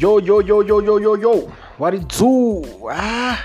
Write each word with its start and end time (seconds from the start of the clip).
yo 0.00 0.18
yo 0.18 0.40
yo 0.40 0.62
yo 0.62 0.80
yo 0.80 0.98
yo 0.98 1.16
yo. 1.16 1.52
Waridzu 1.78 2.64
ah. 2.90 3.36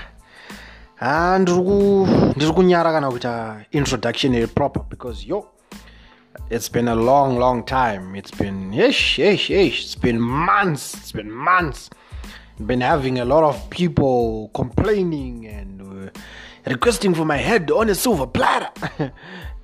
Ah 1.00 1.38
ndiri 1.38 1.58
ku 1.58 2.08
ndiri 2.36 2.52
kunyara 2.52 2.92
kana 2.92 3.10
kuita 3.10 3.64
introduction 3.72 4.34
iri 4.34 4.46
proper 4.46 4.82
because 4.88 5.26
yo 5.26 5.44
it's 6.48 6.70
been 6.70 6.88
a 6.88 6.94
long 6.94 7.38
long 7.38 7.62
time. 7.62 8.16
It's 8.16 8.30
been 8.30 8.72
ish 8.72 9.18
ish 9.18 9.50
ish 9.50 9.84
it's 9.84 9.94
been 9.94 10.18
months 10.18 10.94
it's 10.94 11.12
been 11.12 11.30
months. 11.30 11.90
Been 12.58 12.80
having 12.80 13.18
a 13.18 13.24
lot 13.26 13.44
of 13.44 13.68
people 13.68 14.50
complaining 14.54 15.46
and 15.46 15.82
uh, 15.82 16.10
requesting 16.64 17.12
for 17.12 17.26
my 17.26 17.36
head 17.36 17.70
on 17.70 17.90
a 17.90 17.94
silver 17.94 18.26
platter. 18.26 18.70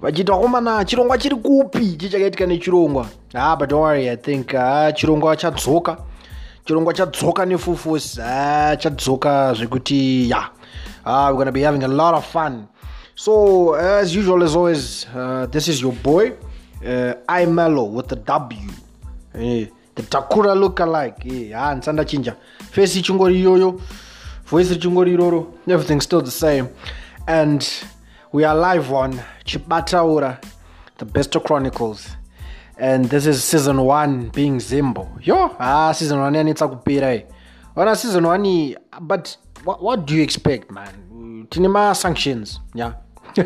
Vachita 0.02 0.32
komana 0.36 0.84
chirongwa 0.84 1.18
chiri 1.18 1.36
kupi 1.36 1.96
chichakaitika 1.96 2.46
nechirongwa. 2.46 3.06
Ah 3.34 3.56
but 3.56 3.70
don't 3.70 3.80
worry 3.80 4.10
i 4.10 4.16
think 4.16 4.54
ah, 4.54 4.92
chirongwa 4.92 5.36
chadzoka 5.36 6.11
chirongwa 6.64 6.94
chadzoka 6.94 7.46
nefufusi 7.46 8.20
ah, 8.22 8.76
chadzoka 8.76 9.54
zvekuti 9.54 10.30
ya. 10.30 10.48
Ah, 11.04 11.26
we're 11.26 11.36
gonna 11.36 11.52
be 11.52 11.62
having 11.62 11.82
a 11.84 11.88
lot 11.88 12.14
of 12.14 12.24
fun. 12.24 12.68
So 13.14 13.74
as 13.74 14.14
usual 14.14 14.42
as 14.42 14.54
always 14.56 15.06
uh, 15.14 15.46
this 15.50 15.68
is 15.68 15.82
your 15.82 15.92
boy 15.92 16.32
uh, 16.86 17.14
i 17.28 17.46
mellow 17.46 17.84
with 17.84 18.08
the 18.08 18.16
w. 18.16 18.70
Eh, 19.34 19.66
the 19.94 20.02
takura 20.02 20.54
look 20.54 20.80
alike. 20.80 21.26
Eh, 21.26 21.52
ah, 21.56 21.74
ndisandachinja 21.74 22.36
face 22.70 22.98
ichingori 22.98 23.40
iyoyo 23.40 23.80
voice 24.50 24.74
richingori 24.74 25.12
iroro 25.12 25.54
everything 25.66 26.00
still 26.00 26.22
the 26.22 26.30
same. 26.30 26.68
And 27.26 27.66
we 28.32 28.44
are 28.44 28.74
live 28.74 28.92
on 28.94 29.20
chibataura 29.44 30.38
the 30.98 31.04
best 31.04 31.36
chronicles 31.40 32.16
and 32.82 33.04
this 33.04 33.26
is 33.26 33.44
season 33.44 33.80
one 33.80 34.28
being 34.30 34.56
zimbo. 34.58 35.06
Yo 35.24 35.54
ah 35.60 35.92
season 35.92 36.18
one 36.18 36.34
yanetsa 36.34 36.68
kupera 36.68 37.14
e. 37.14 37.24
Ona 37.76 37.94
season 37.94 38.26
one 38.26 38.44
iyi, 38.44 38.76
but 39.02 39.36
what, 39.62 39.80
what 39.80 40.04
do 40.04 40.16
you 40.16 40.22
expect 40.22 40.68
man? 40.68 41.46
Tine 41.48 41.70
ma-sanctions 41.70 42.58
yeah 42.74 42.94
you 43.36 43.44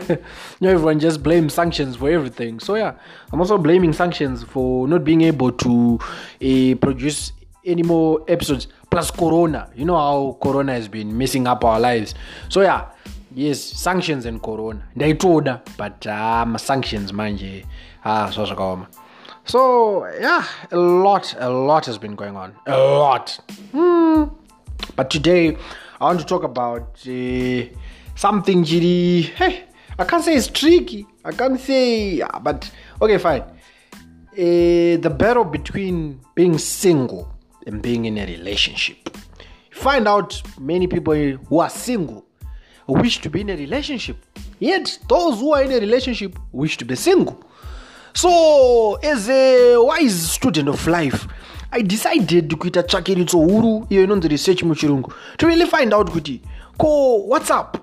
know, 0.61 0.71
everyone 0.71 0.99
just 0.99 1.23
blames 1.23 1.53
sanctions 1.53 1.97
for 1.97 2.09
everything. 2.09 2.59
So 2.61 2.77
yeah 2.77 2.95
i'm 3.31 3.39
also 3.39 3.59
blaming 3.59 3.93
sanctions 3.93 4.43
for 4.43 4.89
not 4.89 5.05
being 5.05 5.21
able 5.21 5.53
to 5.53 5.99
uh, 6.01 6.75
produce 6.77 7.33
any 7.67 7.83
more 7.83 8.25
episodes 8.29 8.69
plus 8.91 9.11
corona. 9.11 9.69
You 9.77 9.85
know 9.85 9.99
how 9.99 10.39
corona 10.43 10.73
has 10.73 10.89
been 10.89 11.17
messing 11.19 11.47
up 11.47 11.63
our 11.63 11.79
lives. 11.79 12.15
So 12.49 12.63
yeah 12.63 12.87
yes 13.35 13.61
sanctions 13.61 14.25
and 14.25 14.43
corona. 14.43 14.83
Ndaitoda 14.97 15.61
but 15.77 16.07
ah, 16.07 16.47
ma-sanctions 16.47 17.13
manje. 17.13 17.67
Ah 18.03 18.31
so 18.31 18.47
zvakaoma 18.47 18.87
so 18.91 19.06
yeah 20.21 20.45
a 20.73 20.77
lot 20.77 21.35
a 21.39 21.49
lot 21.49 21.87
has 21.87 21.99
been 21.99 22.17
going 22.17 22.37
on. 22.37 22.53
A 22.67 22.77
lot. 22.77 23.39
Hmm. 23.73 24.25
but 24.97 25.09
today 25.09 25.57
i 26.01 26.05
want 26.05 26.19
to 26.19 26.27
talk 26.27 26.43
about 26.43 26.89
uh, 27.07 27.63
something 28.17 28.65
chiri 28.65 29.23
hey 29.37 29.65
i 29.99 30.05
can't 30.05 30.25
say 30.25 30.35
it's 30.35 30.49
tricky. 30.49 31.07
I 31.25 31.33
can't 31.33 31.59
say 31.59 32.11
yeah, 32.17 32.39
but 32.41 32.71
okay 33.03 33.19
fine. 33.19 33.43
Uh, 33.43 34.97
the 35.01 35.15
battle 35.17 35.45
between 35.45 36.21
being 36.35 36.59
single 36.59 37.33
and 37.67 37.83
being 37.83 38.05
in 38.05 38.19
a 38.19 38.27
relationship. 38.27 39.17
Find 39.73 40.07
out 40.07 40.41
many 40.59 40.87
people 40.87 41.15
who 41.15 41.59
are 41.59 41.71
single 41.71 42.27
wish 42.89 43.21
to 43.21 43.31
be 43.31 43.41
in 43.41 43.51
a 43.51 43.57
relationship 43.57 44.17
yet 44.59 44.99
those 45.09 45.41
who 45.41 45.53
are 45.53 45.63
in 45.63 45.73
a 45.73 45.81
relationship 45.81 46.39
wish 46.53 46.77
to 46.77 46.85
be 46.85 46.95
single 46.95 47.43
so 48.17 48.95
as 49.03 49.29
a 49.29 49.77
wise 49.77 50.33
student 50.33 50.69
of 50.69 50.87
life 50.87 51.27
i 51.71 51.83
decided 51.83 52.55
kuita 52.57 52.83
tsvakiritso 52.83 53.39
huru 53.39 53.87
iyo 53.91 54.05
inonzi 54.05 54.29
research 54.29 54.63
muchirungu. 54.63 55.13
To 55.37 55.47
really 55.47 55.67
find 55.67 55.95
out 55.95 56.11
kuti 56.11 56.41
ko 56.79 57.17
what's 57.29 57.51
up? 57.51 57.77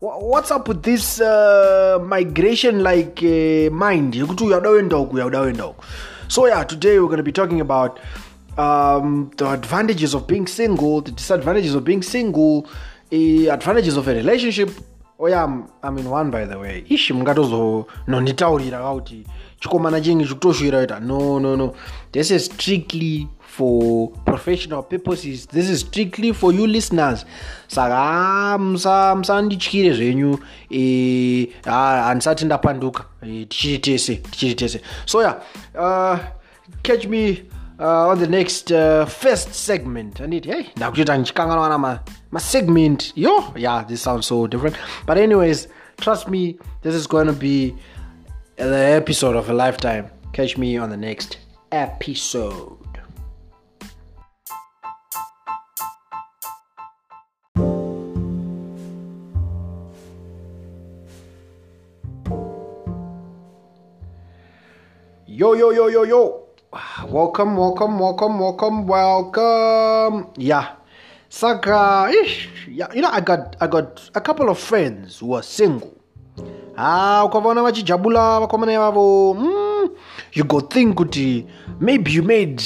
Wha- 0.00 0.16
what's 0.18 0.50
up 0.50 0.68
with 0.68 0.82
this 0.82 1.20
uh, 1.20 1.98
migration 2.08 2.82
like 2.82 3.22
uh, 3.22 3.72
mind? 3.88 4.14
Yekuti 4.14 4.44
uyu 4.44 4.54
auda 4.54 4.68
kuenda 4.70 4.96
uku 4.98 5.14
uyu 5.14 5.24
auda 5.24 5.38
kuenda 5.40 5.66
uku. 5.66 5.84
So 6.28 6.48
yeah 6.48 6.66
today 6.66 6.98
we're 6.98 7.06
going 7.08 7.16
to 7.16 7.22
be 7.22 7.32
talking 7.32 7.60
about 7.60 7.98
um, 8.58 9.30
the 9.36 9.46
advantages 9.48 10.14
of 10.14 10.26
being 10.26 10.46
single 10.46 11.00
the 11.00 11.10
disadvantages 11.12 11.74
of 11.74 11.84
being 11.84 12.02
single 12.02 12.66
uh, 13.12 13.52
advantages 13.52 13.96
of 13.96 14.08
a 14.08 14.14
relationship. 14.14 14.70
Oh 15.20 15.28
yeah 15.28 15.44
I'm, 15.44 15.64
i'm 15.82 15.98
in 15.98 16.10
one 16.10 16.30
by 16.30 16.44
the 16.46 16.58
way. 16.58 16.84
Ishi 16.88 17.12
mungatozononditaurira 17.12 18.78
kauti 18.78 19.24
chikomana 19.60 20.00
chingi 20.00 20.24
chikutoshuvira 20.26 20.78
kuita 20.78 21.00
no 21.00 21.38
no 21.40 21.56
no. 21.56 21.74
This 22.12 22.30
is 22.30 22.44
strictly 22.44 23.28
for 23.40 24.08
professional 24.24 24.82
purposes. 24.82 25.46
This 25.46 25.68
is 25.68 25.80
strictly 25.80 26.32
for 26.32 26.52
you 26.54 26.66
listeners. 26.66 27.24
Saka 27.68 28.58
musa- 28.58 29.14
musandityire 29.16 29.94
zvenyu. 29.94 30.38
Handisati 31.64 32.44
ndapanduka. 32.44 33.04
Tichiri 33.48 33.78
tese 33.78 34.16
tichiri 34.16 34.54
tese. 34.54 34.80
So 35.06 35.20
yeah 35.20 35.34
uh, 35.74 36.18
catch 36.82 37.06
me 37.06 37.42
uh, 37.80 38.08
on 38.10 38.18
the 38.18 38.26
next 38.26 38.70
uh, 38.72 39.06
first 39.06 39.54
segment. 39.54 40.20
Anditi 40.20 40.48
hey 40.52 40.64
ndakutoita 40.76 41.18
ndichikanganwa 41.18 41.68
na 41.68 41.78
ma- 41.78 41.98
masegment 42.30 43.12
yo 43.16 43.44
yeah 43.56 43.86
this 43.86 44.02
sounds 44.02 44.26
so 44.28 44.46
different. 44.48 44.76
But 45.06 45.18
anyways 45.18 45.68
trust 45.96 46.28
me 46.28 46.56
this 46.82 46.94
is 46.94 47.08
going 47.08 47.26
to 47.26 47.32
be 47.32 47.74
the 48.58 48.76
episode 48.76 49.36
of 49.36 49.48
a 49.48 49.52
lifetime 49.52 50.10
catch 50.32 50.58
me 50.58 50.76
on 50.76 50.90
the 50.90 50.96
next 50.96 51.38
episode 51.70 52.76
Yo, 65.26 65.52
yo, 65.52 65.70
yo, 65.70 65.86
yo, 65.86 66.02
yo. 66.02 66.48
Welcome, 67.06 67.56
welcome, 67.56 68.00
welcome, 68.00 68.40
welcome, 68.40 68.86
welcome. 68.88 70.32
Yeah. 70.36 70.74
Saka, 71.28 72.10
ish, 72.10 72.48
yeah, 72.66 72.92
you 72.92 73.02
know, 73.02 73.10
I 73.10 73.20
got, 73.20 73.54
I 73.60 73.68
got 73.68 74.10
a 74.16 74.20
couple 74.20 74.48
of 74.48 74.58
friends 74.58 75.20
who 75.20 75.34
are 75.34 75.42
single. 75.44 75.96
Ah, 76.80 77.24
ukavaona 77.24 77.62
vachijabula 77.62 78.40
vakomana 78.40 78.72
ivavo 78.72 79.34
mm, 79.34 79.88
you 80.34 80.44
go 80.44 80.60
think 80.60 80.94
kuti 80.94 81.44
maybe 81.80 82.10
you 82.12 82.22
made 82.22 82.62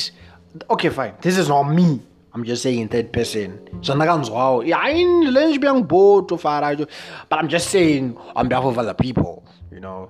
okay 0.68 0.90
fine 0.90 1.12
this 1.20 1.38
is 1.38 1.48
not 1.48 1.64
me. 1.64 1.98
I'm 2.34 2.44
just 2.44 2.62
saying 2.62 2.80
in 2.80 2.88
third 2.88 3.12
person. 3.12 3.58
Zvandakanzwawo 3.82 4.62
haini 4.62 5.26
relationship 5.26 5.64
yangu 5.64 5.84
bo 5.84 6.22
tofara 6.22 6.76
but 6.76 7.38
i'm 7.40 7.48
just 7.48 7.68
saying 7.70 8.14
on 8.36 8.48
behalf 8.48 8.64
of 8.64 8.78
other 8.78 8.94
people 8.94 9.42
you 9.70 9.80
know. 9.80 10.08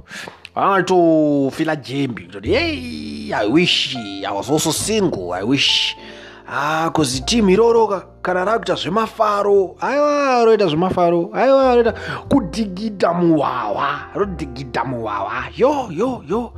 Vangatofila 0.57 1.77
jembi 1.77 2.23
kutoti 2.27 2.49
hey 2.49 3.33
i 3.35 3.47
wish 3.47 3.97
i 3.97 4.31
was 4.33 4.51
also 4.51 4.73
single 4.73 5.33
i 5.33 5.43
wish 5.43 5.97
ah 6.49 6.91
kuzi 6.91 7.21
timu 7.25 7.51
iroro 7.51 7.87
ka- 7.87 8.07
kana 8.23 8.45
rakuita 8.45 8.75
zvemafaro 8.75 9.77
aiwa 9.81 10.45
roita 10.45 10.67
zvemafaro 10.67 11.31
aiwa 11.35 11.75
roita 11.75 11.93
kudhigidha 12.29 13.15
muhwahwa 13.15 13.99
rodhigidha 14.15 14.85
muhwahwa 14.85 15.45
yo 15.57 15.89
yo 15.91 16.25
yo. 16.29 16.53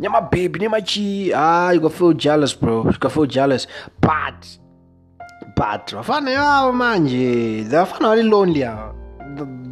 Nemabhebhi 0.00 0.58
nemachii 0.58 1.32
ah 1.32 1.72
you 1.72 1.80
can 1.80 1.90
feel 1.90 2.12
jealous 2.12 2.52
bro. 2.60 2.84
You 2.84 2.92
can 2.92 3.10
feel 3.10 3.26
jealous. 3.26 3.66
But 4.00 4.58
but 5.56 5.94
vafana 5.94 6.32
ivavo 6.32 6.72
manje 6.72 7.62
vafana 7.70 8.08
vari 8.08 8.22
lonely 8.22 8.64
ava 8.64 8.92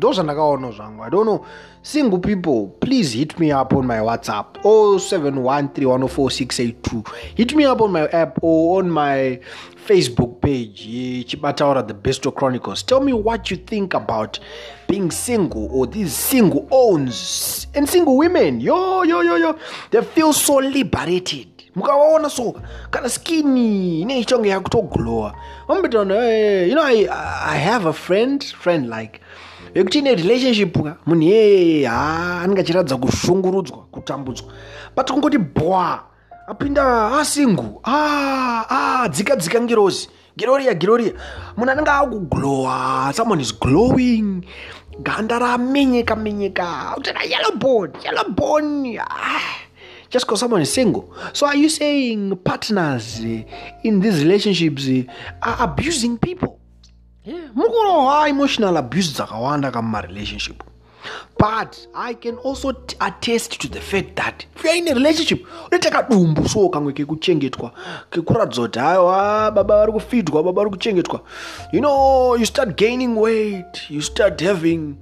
ndo 0.04 0.12
zvandakaona 0.12 0.70
zvangu. 0.70 1.04
I 1.04 1.10
don't 1.10 1.25
know. 1.25 1.47
Single 1.82 2.19
people 2.19 2.66
please 2.81 3.18
hit 3.18 3.39
me 3.39 3.53
up 3.53 3.72
on 3.72 3.86
my 3.86 4.01
whatsapp 4.01 4.56
0713104682 4.62 7.03
hit 7.34 7.54
me 7.54 7.66
up 7.66 7.80
on 7.80 7.92
my 7.92 8.03
app 8.12 8.39
or 8.42 8.80
on 8.80 8.91
my 8.91 9.39
facebook 9.86 10.41
page 10.41 10.86
eh, 10.86 11.24
chibataura 11.24 11.83
the 11.86 11.95
best 11.95 12.27
chronicles. 12.34 12.83
Tell 12.83 13.01
me 13.01 13.12
what 13.12 13.51
you 13.51 13.56
think 13.56 13.95
about 13.95 14.39
being 14.89 15.10
single 15.10 15.68
or 15.72 15.86
these 15.86 16.15
single 16.15 16.66
owns 16.71 17.66
and 17.74 17.89
single 17.89 18.16
women. 18.18 18.60
Yo 18.60 19.03
yo 19.04 19.22
yo 19.22 19.36
yo. 19.36 19.59
They 19.91 20.03
feel 20.03 20.33
so 20.33 20.57
liberated. 20.57 21.48
Mukavaona 21.77 22.30
so 22.30 22.53
kana 22.91 23.09
skini 23.09 24.00
ine 24.00 24.21
ichonge 24.21 24.48
yakutoglowa 24.48 25.34
vambetana 25.68 26.15
you 26.68 26.74
know 26.74 26.84
I, 26.84 27.09
i 27.54 27.57
have 27.57 27.86
a 27.86 27.92
friend 27.92 28.45
friend 28.45 28.89
like 28.89 29.21
yekuti 29.74 29.98
ine 29.98 30.15
relationship 30.15 30.74
ka? 30.82 30.97
Munhu 31.06 31.22
yeye 31.22 31.86
ha 31.86 32.41
anenge 32.42 32.60
achiratidza 32.60 32.97
kushungurudzwa 32.97 33.78
kutambudzwa. 33.91 34.53
But 34.97 35.10
kungoti 35.10 35.38
bwa 35.38 36.04
apinda 36.47 37.18
asingu 37.18 37.80
ah, 37.84 38.65
ah, 38.68 39.09
dzika 39.09 39.36
dzika 39.36 39.60
ngirozi 39.60 40.09
giroria 40.36 40.74
giroria 40.74 41.12
munhu 41.56 41.71
anenge 41.71 41.91
akuglowa 41.91 43.12
someone 43.15 43.42
is 43.42 43.59
glowing. 43.59 44.44
Ganda 45.03 45.38
ramenyeka 45.38 46.16
menyeka. 46.16 46.94
Utana 46.97 47.22
yellow 47.24 47.56
bone 47.59 47.92
yellow 48.04 48.30
bone. 48.30 48.98
Ah, 49.00 49.59
just 50.09 50.24
because 50.24 50.38
someone 50.38 50.62
is 50.62 50.72
single. 50.72 51.12
So 51.32 51.47
are 51.47 51.56
you 51.56 51.68
saying 51.68 52.36
partners 52.36 53.18
uh, 53.18 53.42
in 53.82 53.98
these 53.98 54.22
relationships 54.22 54.86
uh, 54.86 55.03
are 55.42 55.65
abusing 55.65 56.16
people 56.18 56.60
yeah. 57.26 57.50
mukurohwa 57.54 58.28
emotional 58.28 58.76
abuse 58.76 59.12
dzakawanda 59.12 59.71
kamumarelationship 59.71 60.62
but 61.38 61.76
i 61.94 62.15
can 62.15 62.38
also 62.44 62.72
attest 62.98 63.59
to 63.59 63.68
the 63.68 63.80
fact 63.80 64.15
that 64.16 64.47
if 64.56 64.65
youare 64.65 64.78
in 64.78 64.88
a 64.88 64.94
relationship 64.94 65.47
unoteka 65.71 66.03
dumbu 66.03 66.48
so 66.48 66.68
kamwe 66.68 66.92
kekuchengetwa 66.92 67.71
kekuratidza 68.10 68.62
kuti 68.62 68.78
aiwa 68.78 69.50
baba 69.50 69.76
vari 69.76 69.92
kufidwa 69.92 70.42
baba 70.42 70.53
vari 70.53 70.71
kuchengetwa. 70.71 71.21
You 71.72 71.80
know 71.80 72.36
you 72.36 72.47
start 72.47 72.78
gaining 72.78 73.16
weight 73.18 73.91
you 73.91 74.03
start 74.03 74.42
having 74.42 74.94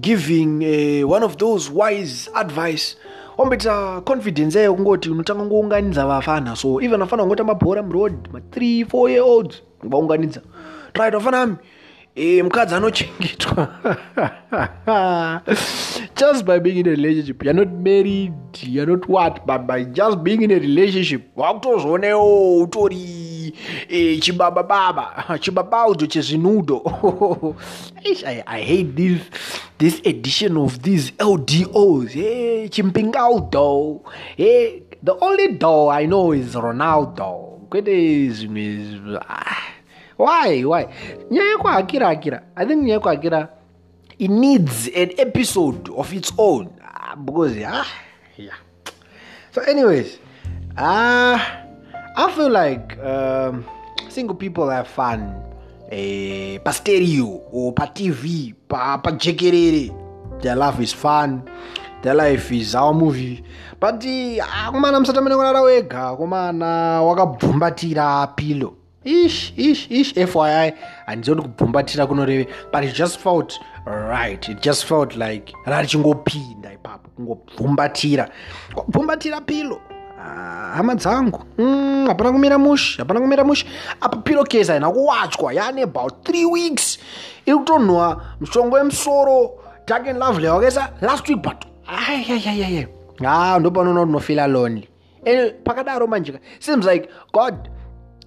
giving 0.00 0.62
uh, 0.64 1.10
one 1.12 1.24
of 1.24 1.36
those 1.36 1.70
wise 1.74 2.30
advice. 2.34 2.96
Wamboita 3.38 4.00
confidence 4.04 4.58
yayo 4.58 4.74
kungoti 4.74 5.10
unotanga 5.10 5.44
ngounganidza 5.44 6.06
vafana 6.06 6.56
so 6.56 6.80
even 6.80 7.00
vafana 7.00 7.22
vangotamba 7.22 7.54
bhora 7.54 7.82
muroad 7.82 8.28
ma3 8.32 8.84
4 8.84 9.10
year 9.10 9.22
olds 9.22 9.62
vaunganidza 9.82 10.40
right 10.94 11.12
vafana 11.12 11.42
ami 11.42 11.56
e, 12.14 12.42
mukadzi 12.42 12.74
anochengetwa. 12.74 13.68
Just 16.16 16.44
by 16.44 16.58
being 16.58 16.78
in 16.78 16.86
a 16.86 16.90
relationship 16.90 17.42
you're 17.42 17.54
not 17.54 17.72
married 17.72 18.32
you're 18.60 18.86
not 18.86 19.08
what 19.08 19.46
but 19.46 19.66
by 19.66 19.84
just 19.84 20.18
being 20.18 20.42
in 20.42 20.50
a 20.50 20.58
relationship 20.58 21.22
wakutozvoonewo 21.36 22.58
utori 22.58 23.54
e, 23.88 24.18
chibaba 24.18 24.62
baba 24.62 25.38
chibabaudzo 25.40 26.06
chezvinudo 26.06 26.82
I, 28.26 28.42
i 28.46 28.62
hate 28.62 28.92
this 28.94 29.20
this 29.78 30.06
edition 30.06 30.56
of 30.56 30.78
these 30.82 31.12
ldos 31.18 32.12
hey, 32.12 32.68
chimpingaldo 32.68 34.00
hey, 34.36 34.82
the 35.04 35.16
only 35.20 35.48
do 35.48 35.88
i 35.88 36.06
know 36.06 36.34
is 36.34 36.54
ronaldo. 36.54 37.48
Kwete 37.70 38.28
zvimwe 38.30 39.18
ah 39.28 39.71
why? 40.22 40.62
Why? 40.64 40.86
Nyaya 41.30 41.50
yekuhakira 41.50 42.06
hakira 42.06 42.42
i 42.56 42.66
think 42.66 42.82
nyaya 42.82 42.94
yekuhakira 42.94 43.48
it 44.18 44.30
needs 44.30 44.86
an 44.94 45.10
episode 45.18 45.90
of 45.96 46.12
its 46.12 46.32
own. 46.38 46.70
Uh, 46.78 47.16
because 47.16 47.56
ah 47.66 47.86
yeah. 48.36 48.54
So 49.50 49.62
anyways 49.62 50.18
uh, 50.78 51.38
i 52.16 52.32
feel 52.36 52.50
like 52.50 52.98
um, 53.02 53.64
single 54.08 54.36
people 54.36 54.68
have 54.70 54.86
fun. 54.88 55.34
Eh, 55.90 56.56
pastereo 56.64 57.42
or 57.52 57.74
patv 57.74 58.54
pajekerere 58.68 59.90
pa 59.92 60.40
their 60.40 60.56
life 60.56 60.80
is 60.80 60.92
fun. 60.92 61.42
Their 62.02 62.14
life 62.14 62.50
is 62.50 62.74
our 62.74 62.94
movie. 62.94 63.44
But 63.78 64.00
akomana 64.00 65.00
musatamene 65.00 65.36
kunara 65.36 65.62
wega 65.62 66.16
komana 66.16 67.02
wakabvumbatira 67.02 68.34
pilo 68.36 68.81
ish 69.04 69.52
ish 69.56 69.90
ish 69.90 70.14
fyi 70.14 70.72
handiziva 71.06 71.36
kuti 71.36 71.48
kubvumbatira 71.48 72.06
kunoreve 72.06 72.46
but 72.72 72.84
it 72.84 72.94
just 72.94 73.18
felt 73.18 73.60
right. 73.86 74.48
It 74.48 74.62
just 74.62 74.84
felt 74.84 75.16
like 75.16 75.52
rarichingopinda 75.66 76.72
ipapo 76.72 77.08
kungobvumbatira 77.16 78.28
bvumbatira 78.88 79.40
pilo 79.40 79.80
ah, 80.20 80.72
hama 80.76 80.94
dzangu. 80.94 81.40
Mm, 81.58 82.06
hapana 82.06 82.30
mm, 82.30 82.36
kumira 82.36 82.58
mushi 82.58 82.98
hapana 82.98 83.20
kumira 83.20 83.44
mushi. 83.44 83.66
Apa 84.00 84.16
pilo 84.16 84.44
case 84.44 84.72
haina 84.72 84.90
kuwatywa 84.90 85.52
yaane 85.52 85.82
about 85.82 86.24
three 86.24 86.44
weeks. 86.44 86.98
Iri 87.46 87.58
kutonhwa 87.58 88.22
mushongo 88.40 88.76
wemusoro 88.76 89.62
and 89.90 90.18
lovely 90.18 90.46
wakaisa 90.46 90.92
last 91.00 91.28
week 91.28 91.42
but 91.42 91.64
ayayayaya 91.86 92.88
ha 93.22 93.54
ah, 93.54 93.58
ndopanoona 93.58 94.00
kuti 94.00 94.10
unofila 94.10 94.46
lonely. 94.46 94.88
And 95.26 95.52
pakadaro 95.64 96.06
manjeka 96.06 96.40
seems 96.60 96.86
like 96.86 97.08
god 97.32 97.68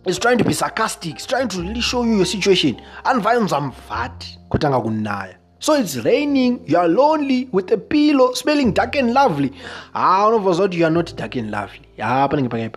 is 0.06 0.20
trying 0.20 0.38
to 0.38 0.44
be 0.44 0.54
sarcastic. 0.54 1.18
Is 1.18 1.26
trying 1.26 1.48
to 1.50 1.62
really 1.62 1.82
show 1.82 2.04
you 2.04 2.18
your 2.18 2.26
situation. 2.26 2.82
Andivainza 3.04 3.62
mvati 3.62 4.40
kutanga 4.50 4.82
kunaya. 4.82 5.36
So 5.60 5.74
it's 5.74 5.96
raining. 5.98 6.60
You 6.68 6.78
are 6.78 6.88
lonely 6.88 7.50
with 7.52 7.72
a 7.72 7.78
pillow 7.78 8.34
smelling 8.34 8.72
dark 8.74 8.96
and 8.96 9.14
lovely. 9.14 9.52
Ha 9.94 10.28
unobvaza 10.28 10.64
kuti 10.68 10.78
you 10.78 10.86
are 10.86 10.92
not 10.94 11.16
dark 11.16 11.36
and 11.36 11.52
lovely. 11.52 11.88
Ha 12.00 12.28
panenge 12.28 12.76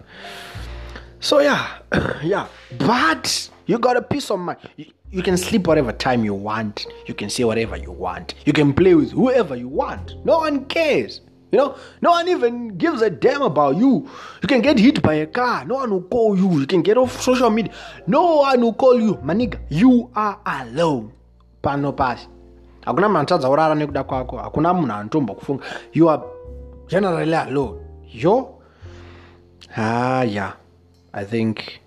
so 1.21 1.41
yeah 1.41 1.79
yeah 2.23 2.47
but 2.79 3.51
you 3.67 3.79
got 3.79 3.97
a 3.97 4.03
peace 4.03 4.31
of 4.31 4.39
mind. 4.39 4.59
You, 4.77 4.87
you 5.11 5.23
can 5.23 5.37
sleep 5.37 5.67
whatever 5.67 5.93
time 5.93 6.25
you 6.25 6.35
want. 6.35 6.87
You 7.07 7.15
can 7.15 7.29
say 7.31 7.45
whatever 7.45 7.77
you 7.77 7.91
want. 7.91 8.35
You 8.45 8.53
can 8.53 8.73
play 8.73 8.95
with 8.95 9.11
whoever 9.11 9.57
you 9.57 9.69
want. 9.69 10.15
No 10.25 10.39
one 10.39 10.65
cares 10.67 11.21
You 11.51 11.59
know, 11.59 11.77
no 12.03 12.11
one 12.11 12.29
even 12.29 12.77
gives 12.77 13.01
a 13.01 13.09
damn 13.09 13.41
about 13.43 13.77
you. 13.77 14.09
You 14.43 14.49
can 14.49 14.61
get 14.61 14.79
hit 14.79 15.03
by 15.03 15.15
a 15.15 15.27
car. 15.27 15.65
No 15.65 15.77
one 15.77 15.91
will 15.91 16.03
call 16.03 16.37
you. 16.37 16.61
You 16.61 16.67
can 16.67 16.83
get 16.83 16.99
off 16.99 17.23
social 17.23 17.49
media. 17.49 17.73
No 18.07 18.37
one 18.37 18.61
will 18.61 18.75
call 18.75 19.01
you. 19.01 19.15
Maniga, 19.17 19.59
you 19.71 20.11
are 20.15 20.39
alone. 20.45 21.13
Pano 21.63 21.97
pasi. 21.97 22.29
Hakuna 22.85 23.09
munhu 23.09 23.19
anotadza 23.19 23.49
kurara 23.49 23.75
nekuda 23.75 24.05
kwako. 24.05 24.37
Hakuna 24.37 24.75
munhu 24.75 24.93
anotomba 24.93 25.35
kufunga. 25.35 25.65
You 25.93 26.09
are 26.09 26.23
generally 26.89 27.35
alone. 27.35 27.81
Yo? 28.13 28.61
Ah, 29.77 30.23
yeah. 30.23 30.53
I 31.15 31.25
think 31.25 31.81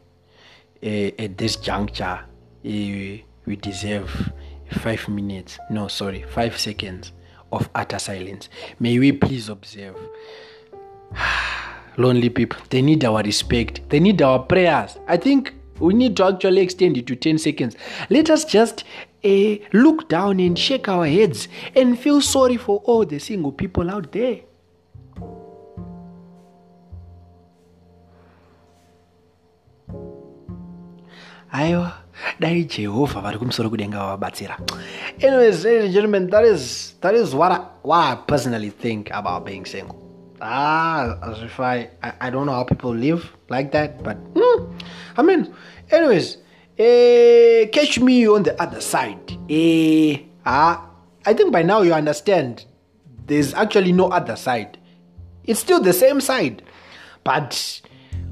uh, 0.83 1.11
at 1.19 1.37
this 1.37 1.55
juncture, 1.57 2.19
uh, 2.65 3.17
we 3.45 3.55
deserve 3.61 4.31
five 4.71 5.07
minutes. 5.07 5.59
No, 5.69 5.87
sorry, 5.87 6.23
five 6.23 6.57
seconds 6.57 7.11
of 7.51 7.69
utter 7.75 7.99
silence. 7.99 8.49
May 8.79 8.99
we 8.99 9.11
please 9.11 9.49
observe. 9.49 9.95
Lonely 11.97 12.29
people, 12.29 12.59
they 12.69 12.81
need 12.81 13.03
our 13.03 13.21
respect, 13.21 13.81
they 13.89 13.99
need 13.99 14.21
our 14.21 14.39
prayers. 14.39 14.97
I 15.07 15.17
think 15.17 15.53
we 15.79 15.93
need 15.93 16.15
to 16.17 16.25
actually 16.25 16.61
extend 16.61 16.97
it 16.97 17.07
to 17.07 17.15
10 17.15 17.37
seconds. 17.37 17.75
Let 18.09 18.29
us 18.29 18.45
just 18.45 18.83
uh, 19.23 19.55
look 19.73 20.07
down 20.07 20.39
and 20.39 20.57
shake 20.57 20.87
our 20.87 21.05
heads 21.05 21.47
and 21.75 21.99
feel 21.99 22.21
sorry 22.21 22.57
for 22.57 22.77
all 22.85 23.05
the 23.05 23.19
single 23.19 23.51
people 23.51 23.89
out 23.89 24.11
there. 24.11 24.41
Aiwa. 31.53 32.00
Dai 32.39 32.63
jehovha 32.63 33.21
vari 33.21 33.37
kumusoro 33.37 33.69
kudenga 33.69 33.97
vavabatsira 33.97 34.57
anyways 35.21 35.63
ladies 35.65 35.83
and 35.85 35.93
gentlemen 35.93 36.29
that 36.29 36.45
is 36.45 36.95
that 37.01 37.15
is 37.15 37.33
what 37.33 37.51
i, 37.51 37.59
what 37.83 37.99
I 37.99 38.15
personally 38.27 38.69
think 38.69 39.09
about 39.11 39.45
being 39.45 39.65
single. 39.65 39.97
Ah 40.41 41.17
as 41.21 41.41
if 41.43 41.59
I, 41.59 41.89
I 42.01 42.13
i 42.21 42.29
don't 42.29 42.45
know 42.45 42.53
how 42.53 42.63
people 42.63 42.93
live 42.95 43.29
like 43.49 43.71
that 43.71 44.03
but 44.03 44.17
mm, 44.33 44.73
i 45.17 45.21
mean 45.21 45.53
anyways 45.91 46.37
uh, 46.79 47.67
catch 47.71 47.99
me 47.99 48.27
on 48.27 48.43
the 48.43 48.59
other 48.61 48.81
side. 48.81 49.31
Uh, 49.49 50.17
ah 50.45 50.89
i 51.25 51.33
think 51.33 51.51
by 51.51 51.61
now 51.61 51.81
you 51.81 51.93
understand 51.93 52.65
there's 53.27 53.53
actually 53.53 53.91
no 53.93 54.07
other 54.09 54.35
side. 54.35 54.77
It's 55.45 55.59
still 55.59 55.79
the 55.79 55.93
same 55.93 56.21
side 56.21 56.63
but 57.23 57.81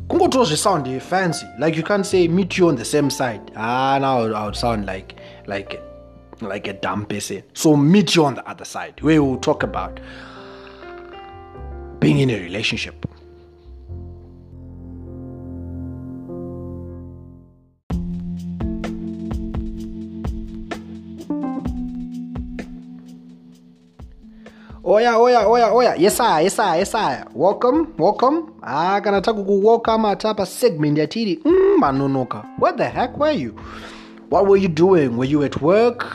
kungotoa 0.10 0.46
sound 0.58 1.02
fancy 1.02 1.46
like 1.60 1.78
you 1.78 1.84
can't 1.84 2.06
say 2.06 2.28
meet 2.28 2.58
you 2.58 2.68
on 2.68 2.76
the 2.76 2.86
same 2.86 3.10
side. 3.10 3.52
Ah 3.56 3.98
now 4.02 4.22
i 4.22 4.46
would 4.46 4.56
sound 4.56 4.86
like 4.86 5.16
like 5.48 5.82
like 6.42 6.68
a 6.68 6.74
dumb 6.74 7.06
person. 7.06 7.44
So 7.54 7.76
meet 7.78 8.16
you 8.16 8.26
on 8.26 8.36
the 8.36 8.50
other 8.50 8.66
side 8.66 9.02
where 9.02 9.22
we'll 9.22 9.38
talk 9.38 9.64
about 9.64 10.00
being 12.00 12.20
in 12.20 12.30
a 12.30 12.40
relationship 12.40 13.06
oya 24.90 25.18
oya 25.18 25.48
oya 25.48 25.68
oya. 25.72 25.94
Yesaya 25.98 26.42
yesaya 26.42 26.76
yesaya 26.82 27.26
welcome 27.36 27.88
welcome. 27.98 28.50
Ah 28.64 29.00
kana 29.04 29.22
takukuwelcome 29.22 30.10
ata 30.10 30.34
pasegment 30.34 30.98
yatiri 30.98 31.40
mm, 31.46 31.78
manonoka. 31.80 32.44
What 32.58 32.78
the 32.78 32.90
heck 32.90 33.18
were 33.18 33.32
you? 33.32 33.56
What 34.30 34.48
were 34.48 34.58
you 34.58 34.68
doing? 34.68 35.18
Were 35.18 35.26
you 35.30 35.44
at 35.44 35.62
work? 35.62 36.06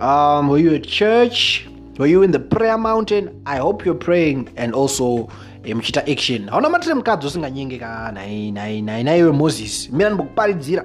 Um, 0.00 0.48
were 0.48 0.58
you 0.58 0.74
at 0.74 0.82
church? 0.82 1.68
Were 1.98 2.06
you 2.06 2.22
in 2.22 2.32
the 2.32 2.40
prayer 2.40 2.78
mountain? 2.78 3.40
I 3.46 3.58
hope 3.58 3.84
you're 3.84 3.94
praying 3.94 4.48
and 4.56 4.74
also 4.74 5.28
eh, 5.64 5.70
muchiita 5.72 6.02
action. 6.10 6.48
Hauna 6.48 6.68
matire 6.70 6.94
mukadzi 6.94 7.26
usinganyenge 7.26 7.78
ka 7.78 8.10
nai 8.14 8.50
nai 8.50 8.80
nai 8.80 9.02
naiwe 9.02 9.32
moses. 9.32 9.90
Mina 9.90 10.10
ndimbokuparidzira 10.10 10.84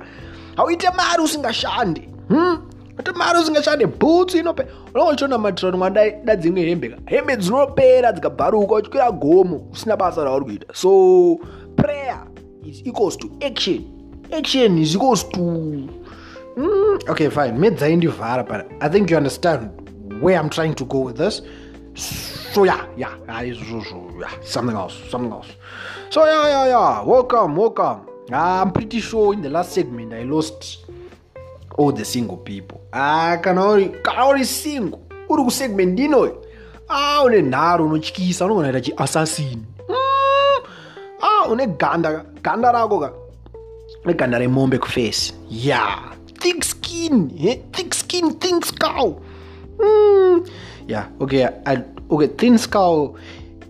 hauite 0.56 0.90
mari 0.96 1.24
usingashande 1.24 2.10
hmm? 2.28 2.58
Ati 2.98 3.12
mari 3.12 3.40
usingashande 3.40 3.86
bhutsu 3.86 4.38
inope 4.38 4.66
unonga 4.94 5.12
uchiona 5.12 5.38
kuti 5.40 5.66
mwada 5.66 6.10
da 6.24 6.36
dzimwe 6.36 6.62
hembe 6.62 6.90
ka. 6.90 6.98
Hembe 7.06 7.38
dzinopera 7.38 8.12
dzikabharuka 8.12 8.76
uchikwira 8.76 9.12
gomo 9.12 9.68
usina 9.72 9.98
basa 9.98 10.24
rauri 10.24 10.46
kuita. 10.46 10.74
So 10.74 11.40
prayer 11.76 12.24
is 12.66 12.82
equals 12.86 13.18
to 13.18 13.30
action. 13.42 13.84
Action 14.32 14.78
is 14.78 14.96
equals 14.96 15.24
to 15.30 15.40
mm, 16.58 17.10
okay 17.10 17.30
fine. 17.30 17.58
Medzaindivhara 17.60 18.44
but 18.48 18.66
i 18.82 18.90
think 18.90 19.10
you 19.12 19.18
understand 19.18 19.70
where 20.22 20.38
i'm 20.40 20.50
trying 20.50 20.74
to 20.74 20.86
go 20.86 21.00
with 21.00 21.18
this. 21.18 21.42
So 22.54 22.66
yeah 22.66 22.86
yeah 22.98 23.18
hayi 23.28 23.50
izvozvo 23.52 24.12
yeah 24.20 24.32
something 24.42 24.76
else 24.76 24.96
something 25.12 25.32
else. 25.32 25.48
So 26.10 26.26
yeah 26.26 26.48
yeah 26.50 26.68
yeah 26.68 27.04
welcome 27.08 27.56
welcome. 27.56 28.00
I'm 28.32 28.72
pretty 28.72 29.00
sure 29.00 29.34
in 29.34 29.42
the 29.42 29.50
last 29.50 29.72
segment 29.72 30.12
i 30.14 30.24
lost 30.24 30.80
all 31.78 31.94
the 31.94 32.04
single 32.04 32.36
people 32.38 32.77
ah 32.98 33.38
kana 33.44 33.62
uri 33.72 33.86
kana 34.06 34.28
uri 34.30 34.46
single 34.46 35.00
uri 35.30 35.44
kusegment 35.48 36.00
inoyo 36.00 36.34
ah 36.90 37.22
une 37.26 37.42
nharo 37.54 37.86
unotyisa 37.86 38.46
unogona 38.46 38.70
ita 38.70 38.82
chiassassin 38.82 39.60
mm. 39.90 40.60
ah 41.22 41.44
une 41.52 41.66
ganda 41.82 42.26
ganda 42.44 42.72
rako 42.72 43.00
ka 43.00 43.10
neganda 44.06 44.40
remombe 44.40 44.78
kufesi 44.78 45.34
yeah 45.50 46.12
thick 46.40 46.64
skin 46.64 47.32
eh? 47.48 47.58
thick 47.72 47.94
skin 47.94 48.34
thin 48.40 48.62
skull 48.62 49.14
mm. 49.80 50.46
yeah 50.88 51.06
okay 51.20 51.46
I, 51.66 51.78
okay 52.10 52.28
thin 52.28 52.58
skull 52.58 53.14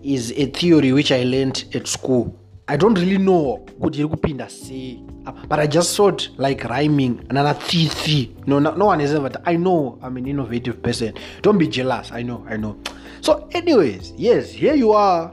is 0.02 0.32
a 0.36 0.46
theory 0.46 0.92
which 0.92 1.12
i 1.12 1.24
learned 1.24 1.64
at 1.74 1.86
school 1.86 2.32
i 2.66 2.76
don't 2.76 2.98
really 2.98 3.18
know 3.18 3.60
kuti 3.80 3.98
iri 3.98 4.08
kupinda 4.08 4.48
sei 4.48 5.02
but 5.48 5.58
i 5.58 5.66
just 5.66 5.96
thought 5.96 6.28
like 6.38 6.64
rhyming 6.64 7.20
another 7.30 7.54
thithi 7.60 8.30
no, 8.46 8.58
no, 8.58 8.74
no 8.74 8.86
one 8.86 9.00
has 9.00 9.14
ever 9.14 9.30
i 9.44 9.56
know 9.56 9.98
i'm 10.02 10.16
an 10.16 10.26
innovative 10.26 10.82
person. 10.82 11.12
Don't 11.42 11.58
be 11.58 11.66
jealous. 11.68 12.10
I 12.12 12.22
know 12.22 12.44
i 12.48 12.56
know. 12.56 12.76
So 13.20 13.48
anyways 13.52 14.12
yes 14.16 14.50
here 14.52 14.74
you 14.74 14.92
are 14.92 15.30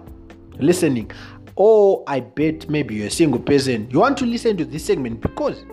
listening. 0.60 1.12
Or 1.56 2.04
i 2.08 2.20
bet 2.20 2.70
maybe 2.70 2.96
you're 2.96 3.08
a 3.08 3.12
single 3.12 3.40
person. 3.40 3.88
You 3.92 4.00
want 4.00 4.18
to 4.18 4.26
listen 4.26 4.58
to 4.58 4.66
this 4.66 4.86
segment 4.86 5.22
because 5.22 5.64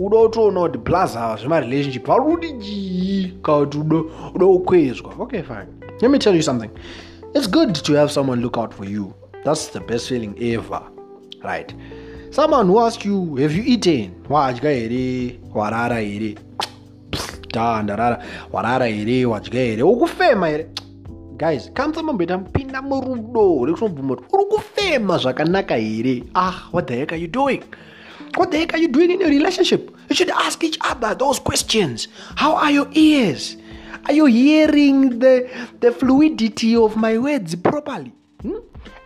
uda 0.00 0.22
kutoona 0.28 0.60
kuti 0.60 0.78
plaza 0.78 1.36
zvemarelationship 1.36 2.06
vari 2.06 2.22
kuti 2.22 2.52
jii 2.52 3.32
kana 3.42 3.66
kuti 3.66 3.78
uda 4.34 4.46
kukwezwa 4.46 5.14
okay 5.18 5.42
fine. 5.42 5.66
Let 6.00 6.10
me 6.10 6.18
tell 6.18 6.34
you 6.36 6.42
something. 6.42 6.70
It's 7.34 7.50
good 7.50 7.74
to 7.74 7.94
have 7.94 8.10
someone 8.12 8.42
look 8.42 8.56
out 8.58 8.74
for 8.74 8.86
you. 8.86 9.14
That's 9.44 9.68
the 9.68 9.80
best 9.80 10.08
feeling 10.08 10.34
ever 10.40 10.82
right 11.44 11.74
someone 12.34 12.66
who 12.66 12.80
ask 12.80 13.04
you 13.04 13.36
have 13.36 13.54
you 13.54 13.62
eaten? 13.64 14.10
Wadya 14.28 14.70
here 14.88 15.38
warara 15.54 16.00
here 16.00 16.34
da 17.52 17.82
ndarara 17.82 18.22
warara 18.52 18.86
here 18.86 19.24
wadya 19.26 19.60
here 19.62 19.82
ukufema 19.82 20.48
here 20.48 20.66
guys 21.36 21.70
kamsamamboita 21.72 22.38
mpinda 22.38 22.82
murudo. 22.82 23.66
Rekunobvuma 23.66 24.16
kuti 24.16 24.34
uri 24.36 24.44
kufema 24.44 25.18
zvakanaka 25.18 25.76
here 25.76 26.22
ah 26.34 26.68
what 26.72 26.86
the 26.86 26.96
heck 26.96 27.12
are 27.12 27.20
you 27.20 27.28
doing? 27.28 27.62
What 28.36 28.50
the 28.50 28.58
heck 28.58 28.74
are 28.74 28.82
you 28.82 28.88
doing 28.88 29.10
in 29.10 29.20
your 29.20 29.30
relationship? 29.30 29.90
You 30.10 30.16
should 30.16 30.30
ask 30.30 30.64
each 30.64 30.78
other 30.80 31.14
those 31.14 31.38
questions. 31.38 32.08
How 32.36 32.56
are 32.56 32.72
your 32.72 32.88
ears? 32.92 33.56
Are 34.06 34.12
you 34.12 34.26
hearing 34.26 35.18
the, 35.20 35.48
the 35.80 35.92
fluidity 35.92 36.76
of 36.76 36.96
my 36.96 37.16
words 37.16 37.54
properly? 37.54 38.12
Hmm? 38.42 38.58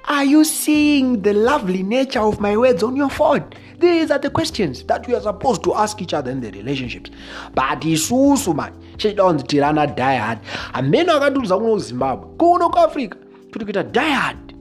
Are 0.09 0.25
you 0.25 0.43
seeing 0.43 1.21
the 1.23 1.35
lovely 1.35 1.83
nature 1.83 2.21
of 2.21 2.41
my 2.41 2.57
words 2.57 2.83
on 2.83 2.97
your 2.97 3.11
phone? 3.11 3.45
These 3.79 4.11
are 4.11 4.19
the 4.19 4.31
questions 4.31 4.83
that 4.85 5.07
we 5.07 5.15
are 5.15 5.21
supposed 5.21 5.63
to 5.65 5.75
ask 5.75 6.01
each 6.01 6.15
other 6.15 6.31
in 6.31 6.41
the 6.41 6.51
relationships. 6.51 7.11
But 7.55 7.81
isusu 7.81 8.55
man 8.55 8.73
chichida 8.97 9.23
kunzi 9.23 9.47
tirana 9.47 9.87
diehard 9.87 10.39
hamene 10.73 11.11
akatiudza 11.11 11.59
kuno 11.59 11.75
kuzimbabwe 11.75 12.29
kuno 12.39 12.71
kuafrica 12.71 13.17
kuti 13.53 13.65
kuita 13.65 13.83
diehard 13.83 14.55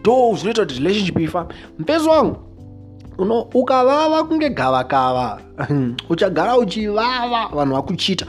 ndo 0.00 0.34
zvinoita 0.36 0.62
kuti 0.62 0.74
relationship 0.74 1.20
ifambe 1.20 1.54
mupezi 1.78 2.08
wangu 2.08 2.36
uno 3.18 3.40
ukavava 3.40 4.24
kunge 4.24 4.50
gavakava. 4.50 5.40
Uchagara 6.08 6.56
uchivava 6.58 7.48
vanhu 7.48 7.74
vakuchita. 7.74 8.26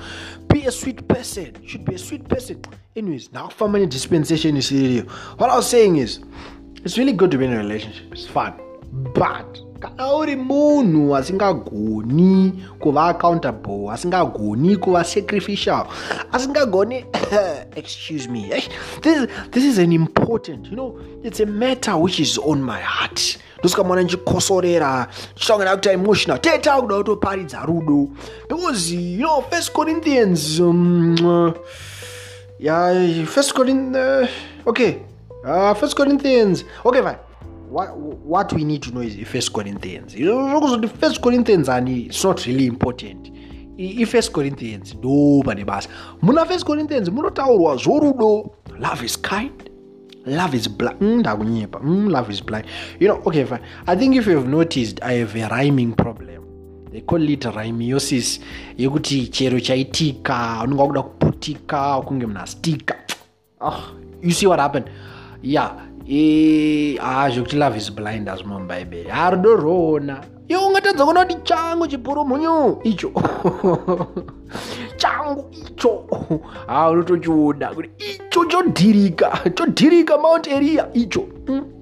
Be 0.48 0.66
a 0.68 0.72
sweet 0.72 1.08
person 1.08 1.54
should 1.66 1.86
be 1.86 1.96
a 1.96 1.98
sweet 1.98 2.28
person. 2.28 2.58
Anyways 2.96 3.30
nakufamba 3.34 3.80
nedispensation 3.80 4.58
isiriyo. 4.58 5.04
What 5.38 5.50
i 5.50 5.56
was 5.56 5.70
saying 5.70 5.98
is 5.98 6.22
it's 6.86 6.98
really 6.98 7.14
good 7.14 7.32
to 7.32 7.38
be 7.38 7.46
in 7.46 7.54
a 7.54 7.58
relationship. 7.58 8.14
It's 8.14 8.28
fun. 8.28 8.54
But 9.14 9.60
kana 9.82 10.16
uri 10.18 10.36
munhu 10.36 11.16
asingagoni 11.16 12.64
kuva 12.80 13.10
accountable 13.10 13.92
asingagoni 13.92 14.78
kuva 14.78 15.04
sacrificial 15.04 15.86
asingagoni 16.32 17.06
excuse 17.76 18.30
me 18.30 18.50
this, 19.02 19.28
this 19.52 19.64
is 19.66 19.78
an 19.78 19.92
important 19.92 20.68
you 20.68 20.78
know 20.78 20.98
it's 21.24 21.42
a 21.42 21.46
matter 21.46 21.98
which 21.98 22.20
is 22.20 22.38
on 22.38 22.64
my 22.64 22.80
heart. 22.80 23.38
Ndosikamwana 23.60 24.04
ndichikosorera 24.04 25.08
ndichitaungana 25.32 25.76
kuti 25.76 25.90
emotional 25.90 26.42
teta 26.42 26.82
kuda 26.82 26.98
kutoparidza 26.98 27.66
rudo. 27.66 28.10
Because 28.50 28.96
you 28.96 29.18
know 29.18 29.42
first 29.50 29.72
corinthians 29.72 30.60
um, 30.60 31.54
yeah 32.60 33.26
first 33.26 33.54
corinthians 33.54 33.98
uh, 33.98 34.68
okay 34.68 34.94
uh, 35.46 35.74
first 35.76 35.96
corinthians 35.96 36.66
okay 36.86 37.02
fine. 37.02 37.18
What, 37.70 37.98
what 37.98 38.54
we 38.54 38.64
need 38.64 38.84
to 38.84 38.92
know 38.92 39.02
is 39.02 39.16
first 39.28 39.54
corinthians 39.54 40.14
zokuzoti 40.16 40.88
first 40.90 41.22
corinthians 41.22 41.70
ani 41.70 42.06
it's 42.06 42.24
not 42.24 42.46
really 42.46 42.66
important. 42.66 43.32
Ifirst 43.78 44.32
corinthians 44.32 44.96
ndo 44.96 45.44
pane 45.46 45.66
basa 45.66 45.90
muna 46.22 46.46
first 46.46 46.66
corinthians 46.66 47.10
munotaurwa 47.10 47.78
zvorudo 47.78 48.52
love 48.80 49.06
is 49.06 49.18
kind 49.22 49.70
love 50.26 50.58
is 50.58 50.70
blind 50.70 51.02
mm, 51.02 51.20
ndakunyepa 51.20 51.80
mm, 51.80 52.10
love 52.10 52.34
is 52.34 52.44
blind. 52.46 52.66
You 53.00 53.08
know 53.08 53.22
okay 53.26 53.46
fine. 53.46 53.62
I 53.88 53.96
think 53.96 54.16
if 54.16 54.28
you've 54.28 54.48
noticed 54.50 55.04
i 55.04 55.14
have 55.20 55.36
a 55.44 55.48
rhyming 55.50 55.94
problem. 55.94 56.42
They 56.92 57.02
call 57.02 57.30
it 57.30 57.44
rhymiosis 57.46 58.40
yekuti 58.78 59.28
chero 59.28 59.60
chaitika 59.60 60.62
unenge 60.64 60.82
wakuda 60.82 61.02
kuputika 61.02 62.02
kunge 62.02 62.26
munhu 62.26 62.42
astika 62.42 62.96
oh, 63.62 63.84
you 64.22 64.32
see 64.32 64.48
what 64.48 64.60
happened 64.60 64.86
yeah 65.44 65.72
ha 67.02 67.30
zvekuti 67.30 67.56
love 67.56 67.78
is 67.78 67.92
blind 67.92 68.30
azvimo 68.30 68.60
mubhaibheri 68.60 69.10
ha 69.10 69.30
rudo 69.30 69.56
rona 69.56 70.24
iwe 70.48 70.62
ungatadza 70.66 71.06
kuona 71.06 71.26
kuti 71.26 71.42
changu 71.44 71.88
chipurumhunyu 71.88 72.80
icho. 72.84 73.12
Changu 74.98 75.46
icho. 75.52 76.06
Ha 76.68 76.90
unotochiuda 76.90 77.74
kuti 77.74 77.90
icho 77.98 78.46
chodhirika 78.46 79.42
chodhirika 79.54 80.18
mount 80.18 80.48
area 80.48 80.94
icho. 80.94 81.28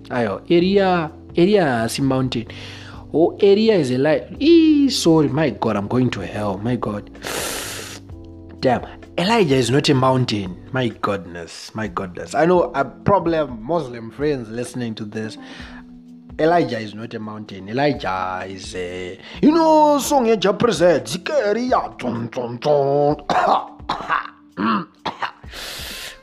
Aiwa 0.10 0.42
area 0.50 1.10
area 1.38 1.66
haasi 1.66 2.02
mountain. 2.02 2.46
Oh 3.14 3.36
area 3.42 3.76
is 3.76 3.92
a 3.92 3.98
lie 3.98 4.24
e 4.40 4.90
sorry 4.90 5.30
my 5.30 5.52
god 5.52 5.76
i'm 5.76 5.88
going 5.88 6.10
to 6.10 6.22
hell. 6.22 6.58
My 6.64 6.78
god. 6.78 7.10
Damn 8.62 9.03
elijah 9.18 9.56
is 9.56 9.70
not 9.70 9.88
a 9.90 9.94
mountain. 9.94 10.58
My 10.72 10.88
goodness 10.88 11.74
my 11.76 11.88
goodness. 11.88 12.34
I 12.34 12.46
know 12.46 12.72
i 12.74 12.84
probably 12.84 13.36
have 13.36 13.60
muslim 13.60 14.12
friends 14.12 14.50
listening 14.50 14.96
to 14.96 15.06
this. 15.06 15.38
Elijah 16.40 16.80
is 16.80 16.96
not 16.96 17.14
a 17.14 17.20
mountain. 17.20 17.70
Elijah 17.70 18.44
is 18.48 18.74
a 18.76 19.20
you 19.42 19.52
know 19.52 20.00
song 20.00 20.26
yejapresent 20.26 21.06
zikeria 21.06 21.80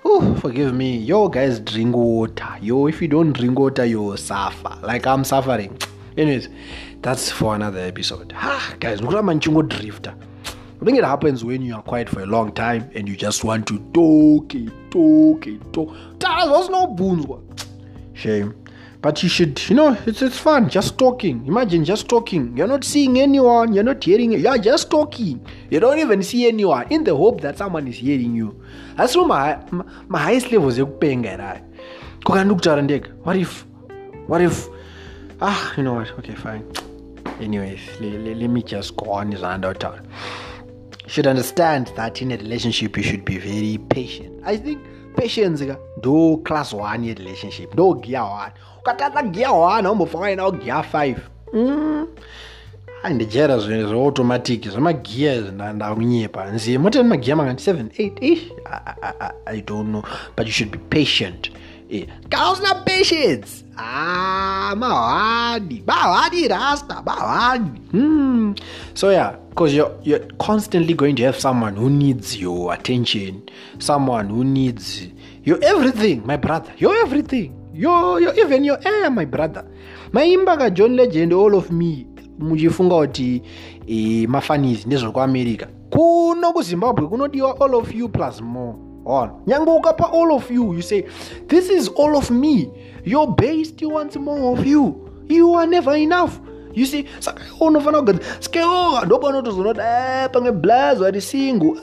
Ooh, 0.06 0.34
forgive 0.36 0.74
me. 0.74 0.96
Yo 0.96 1.28
guys 1.28 1.60
drink 1.60 1.94
water. 1.94 2.56
Yo 2.60 2.86
if 2.88 3.00
you 3.00 3.06
don't 3.08 3.32
drink 3.32 3.58
water 3.58 3.84
you 3.84 4.16
suffer. 4.16 4.76
Like 4.82 5.06
i'm 5.06 5.22
suffering. 5.24 5.78
Anyways 6.16 6.48
that's 7.02 7.30
for 7.30 7.54
another 7.54 7.80
episode. 7.80 8.34
Ah, 8.36 8.74
guys 8.80 9.00
nokuramba 9.00 9.34
ndichingodrifter 9.34 10.14
I 10.80 10.84
think 10.86 10.96
it 10.96 11.04
happens 11.04 11.44
when 11.44 11.60
you 11.60 11.74
are 11.74 11.82
quiet 11.82 12.08
for 12.08 12.22
a 12.22 12.26
long 12.26 12.52
time 12.52 12.90
and 12.94 13.06
you 13.06 13.14
just 13.14 13.44
want 13.44 13.66
to 13.66 13.78
talk, 13.92 14.54
talk, 14.90 15.46
talk. 15.74 15.94
That 16.20 16.48
was 16.48 16.70
no 16.70 16.86
boonswa. 16.86 17.42
Shame. 18.14 18.54
But 19.02 19.22
you 19.22 19.28
should, 19.28 19.60
you 19.68 19.76
know, 19.76 19.94
it's, 20.06 20.22
it's 20.22 20.38
fun 20.38 20.70
just 20.70 20.96
talking. 20.96 21.46
Imagine 21.46 21.84
just 21.84 22.08
talking. 22.08 22.56
You're 22.56 22.66
not 22.66 22.84
seeing 22.84 23.20
anyone, 23.20 23.74
you're 23.74 23.84
not 23.84 24.02
hearing 24.02 24.32
it. 24.32 24.40
You're 24.40 24.56
just 24.56 24.90
talking. 24.90 25.46
You 25.68 25.80
don't 25.80 25.98
even 25.98 26.22
see 26.22 26.48
anyone 26.48 26.90
in 26.90 27.04
the 27.04 27.14
hope 27.14 27.42
that 27.42 27.58
someone 27.58 27.86
is 27.86 27.96
hearing 27.96 28.34
you. 28.34 28.58
That's 28.96 29.14
what 29.14 29.26
my, 29.26 29.58
my, 29.70 29.84
my 30.08 30.18
highest 30.18 30.50
level 30.50 30.70
is 30.70 30.78
What 30.78 31.04
if, 33.36 33.66
what 34.26 34.40
if, 34.40 34.66
ah, 35.42 35.74
you 35.76 35.82
know 35.82 35.94
what? 35.94 36.10
Okay, 36.20 36.34
fine. 36.34 36.64
Anyways, 37.38 37.80
let, 38.00 38.12
let, 38.12 38.36
let 38.38 38.48
me 38.48 38.62
just 38.62 38.96
go 38.96 39.12
on 39.12 39.28
this 39.28 39.40
another 39.40 39.74
time 39.74 40.06
should 41.10 41.26
understand 41.26 41.90
that 41.96 42.22
in 42.22 42.30
a 42.30 42.36
relationship 42.36 42.96
you 42.96 43.02
should 43.02 43.24
be 43.24 43.38
very 43.38 43.78
patient. 43.88 44.40
I 44.44 44.56
think 44.56 44.78
patience 45.16 45.66
ka 45.66 45.76
ndo 45.98 46.36
class 46.44 46.72
one 46.72 47.04
yerelationship 47.04 47.74
ndo 47.74 47.94
gear 47.94 48.22
one. 48.22 48.52
Ukatadza 48.80 49.22
gear 49.22 49.52
one 49.52 49.88
aumbofanga 49.88 50.36
nawo 50.36 50.52
gear 50.52 50.84
five. 50.84 51.20
Mm. 51.52 52.06
andijera 53.02 53.58
zvinhu 53.58 53.88
zveautomatic 53.88 54.68
zvemagiya 54.68 55.40
ndakunyepa 55.74 56.50
nzi 56.50 56.78
moteni 56.78 57.08
magiya 57.08 57.36
mangani 57.36 57.58
7 57.58 57.82
8 57.82 58.32
ish 58.32 58.42
I, 58.64 59.12
I, 59.20 59.56
i 59.56 59.60
don't 59.62 59.88
know 59.88 60.02
but 60.36 60.46
you 60.46 60.52
should 60.52 60.72
be 60.72 60.78
patient 60.78 61.50
Eh, 61.90 62.06
kana 62.28 62.50
usina 62.52 62.74
patience. 62.74 63.64
Ah 63.76 64.74
mahwani 64.76 65.82
mahwani 65.86 66.48
rasta 66.48 67.02
mahwani. 67.06 67.80
Hmm. 67.90 68.54
so 68.94 69.10
yeah 69.10 69.36
because 69.48 69.74
you're, 69.74 69.90
you're 70.04 70.26
constantly 70.38 70.94
going 70.94 71.14
to 71.14 71.24
have 71.24 71.38
someone 71.40 71.74
who 71.76 71.88
needs 71.90 72.36
your 72.36 72.72
attention 72.74 73.42
someone 73.78 74.28
who 74.28 74.44
needs 74.44 75.08
your 75.44 75.58
everything 75.64 76.22
my 76.26 76.36
brother 76.36 76.72
your 76.78 76.96
everything. 77.02 77.52
Your, 77.74 78.20
your 78.20 78.34
even 78.38 78.64
your 78.64 78.78
air 78.84 79.10
my 79.10 79.24
brother. 79.24 79.64
Maimba 80.12 80.56
kajohn 80.56 80.96
legend 80.96 81.32
all 81.32 81.54
of 81.54 81.70
me 81.70 82.06
muchifunga 82.38 82.94
kuti 82.96 83.42
e, 83.86 84.26
mafanizi 84.26 84.86
ndezvekuamerica 84.86 85.66
kuno 85.90 86.52
kuzimbabwe 86.52 87.06
kunodiwa 87.08 87.60
all 87.60 87.74
of 87.74 87.94
you 87.94 88.08
plus 88.08 88.40
more 88.40 88.78
on. 89.10 89.30
Nyange 89.46 89.70
ukapa 89.70 90.12
all 90.12 90.32
of 90.32 90.50
you. 90.50 90.74
You 90.74 90.82
say 90.82 91.04
this 91.48 91.70
is 91.70 91.88
all 91.88 92.16
of 92.16 92.30
me. 92.30 92.70
Your 93.04 93.34
base 93.34 93.68
still 93.68 93.90
wants 93.90 94.16
more 94.16 94.58
of 94.58 94.66
you. 94.66 95.08
You 95.28 95.54
are 95.54 95.66
never 95.66 95.96
enough. 95.96 96.38
You 96.74 96.86
see 96.86 97.04
saka 97.18 97.42
unofanira 97.60 98.00
kugadzira 98.00 98.24
skeoka 98.40 99.06
ndopanotozoona 99.06 99.68
kuti 99.68 100.32
pange 100.32 100.52
blazo 100.52 101.06
ati 101.06 101.20
singu. 101.20 101.78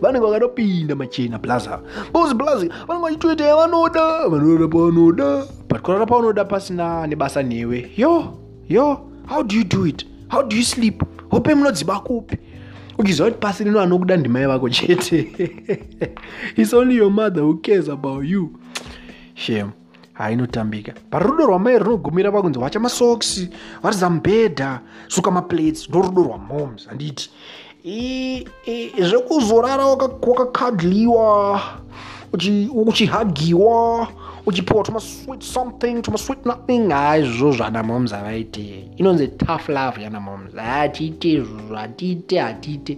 Vanenge 0.00 0.26
vakatopinda 0.26 0.94
machena 0.94 1.38
blaza. 1.38 1.80
Because 2.06 2.34
blaza. 2.34 2.66
Vanenge 2.86 3.02
vachitoita 3.02 3.44
yavanoda 3.44 4.28
vanoda 4.28 4.68
pavanoda 4.68 5.44
but 5.68 5.82
kurara 5.82 6.06
pavanoda 6.06 6.44
pasina 6.44 7.06
nebasa 7.06 7.42
newe 7.42 7.90
yo 7.96 8.38
yo 8.68 9.10
how 9.26 9.42
do 9.42 9.56
you 9.56 9.64
do 9.64 9.86
it? 9.86 10.04
How 10.28 10.42
do 10.42 10.56
you 10.56 10.62
sleep? 10.64 11.02
Hope 11.30 11.54
munodziba 11.54 12.00
kupi 12.00 12.38
uchiziva 12.98 13.28
kuti 13.28 13.40
pasi 13.40 13.64
rino 13.64 13.80
anokuda 13.80 14.16
ndimai 14.16 14.46
vako 14.46 14.68
chete 14.68 15.32
its 16.56 16.74
only 16.74 16.96
your 16.96 17.10
mother 17.10 17.42
who 17.42 17.54
cares 17.54 17.88
about 17.88 18.24
you. 18.24 18.50
Shame 19.34 19.70
hainotambika 20.12 20.94
parudo 21.10 21.46
rwamai 21.46 21.78
runogumira 21.78 22.32
pakunzi 22.32 22.58
wacha 22.58 22.80
masoksi 22.80 23.48
waridza 23.82 24.10
mubhedha 24.10 24.80
suka 25.08 25.30
maplates 25.30 25.88
ndo 25.88 26.02
rudo 26.02 26.22
rwamoms 26.22 26.88
handiti 26.88 27.30
zvekuzorara 29.00 29.86
wakakadliwa 29.86 31.60
uchihagiwa 32.86 34.08
uchipiwa 34.46 34.82
tumasweet 34.82 35.42
something 35.42 36.02
tumasweet 36.02 36.46
nothing. 36.46 36.90
Haizvo 36.90 37.52
zvanamoms 37.52 38.12
havaite 38.12 38.88
inonzi 38.96 39.28
tough 39.28 39.68
love 39.68 40.02
yanamoms 40.02 40.54
hatiite 40.54 41.32
izvozvo 41.32 41.76
hatiite 41.76 42.38
hatiite 42.38 42.96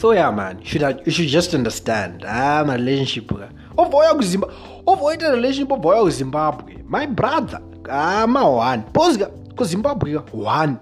so 0.00 0.14
yeah 0.14 0.34
man 0.34 0.56
you 0.58 0.66
should, 0.66 1.02
you 1.06 1.12
should 1.12 1.30
just 1.30 1.54
understand 1.54 2.24
ah 2.24 2.64
marelationship 2.66 3.28
ka 3.28 3.48
obva 3.76 3.98
wauya 3.98 4.14
kuzimba 4.14 4.48
obva 4.86 5.04
waita 5.04 5.30
relationship 5.30 5.72
obva 5.72 5.88
wauya 5.88 6.02
kuzimbabwe. 6.02 6.84
My 6.88 7.06
brother 7.06 7.60
ah 7.90 8.26
ma-one 8.26 8.82
posika 8.92 9.26
kuzimbabwe 9.56 10.12
ka 10.14 10.24
one. 10.32 10.76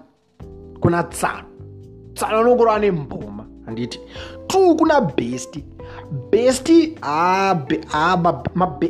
Kuna 0.79 1.03
tsano 1.03 1.47
tsano 2.13 2.43
nokurova 2.43 2.79
nemboma 2.79 3.45
handiti 3.65 3.99
two 4.47 4.75
kuna 4.75 5.01
besti 5.01 5.65
besti 6.11 6.95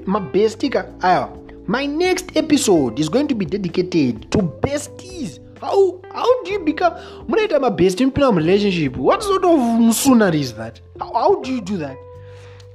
mabesti 0.06 0.70
ka 0.70 0.86
aiwa 1.02 1.30
my 1.70 1.86
next 1.86 2.36
episode 2.36 3.00
is 3.00 3.10
going 3.10 3.28
to 3.28 3.36
be 3.36 3.46
dedicated 3.46 4.32
to 4.32 4.40
besties. 4.40 5.40
How, 5.62 6.02
how 6.12 6.44
do 6.44 6.52
you 6.52 6.60
become 6.60 6.94
munoita 7.28 7.60
mabesti 7.60 8.06
mupinda 8.06 8.32
murelationship 8.32 8.98
what 8.98 9.22
sort 9.22 9.46
of 9.46 9.60
musunary 9.60 10.40
is 10.40 10.54
that? 10.54 10.82
How, 11.00 11.14
how 11.14 11.42
do 11.42 11.52
you 11.52 11.62
do 11.62 11.78
that? 11.78 11.98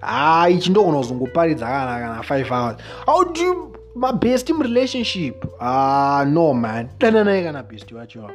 Ha 0.00 0.48
ichi 0.48 0.70
ndogona 0.70 0.98
kuzongoparidza 0.98 1.66
kana 1.66 1.98
kana 1.98 2.22
five 2.22 2.52
hours. 2.52 2.76
How 3.06 3.24
do 3.24 3.40
you 3.40 3.72
mabesti 3.94 4.52
murelationship 4.52 5.44
ah 5.60 6.24
no 6.28 6.54
man. 6.54 6.88
Dananai 6.98 7.44
kana 7.44 7.62
besti 7.62 7.94
wacho. 7.94 8.30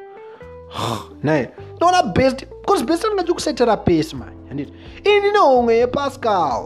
Naye. 1.24 1.52
Ndona 1.78 2.14
best 2.14 2.46
because 2.62 2.84
best 2.84 3.04
ringachokusetera 3.04 3.78
pesi 3.78 4.16
man 4.16 4.39
handiti 4.50 4.74
ini 5.04 5.20
ndine 5.20 5.40
i 5.40 5.88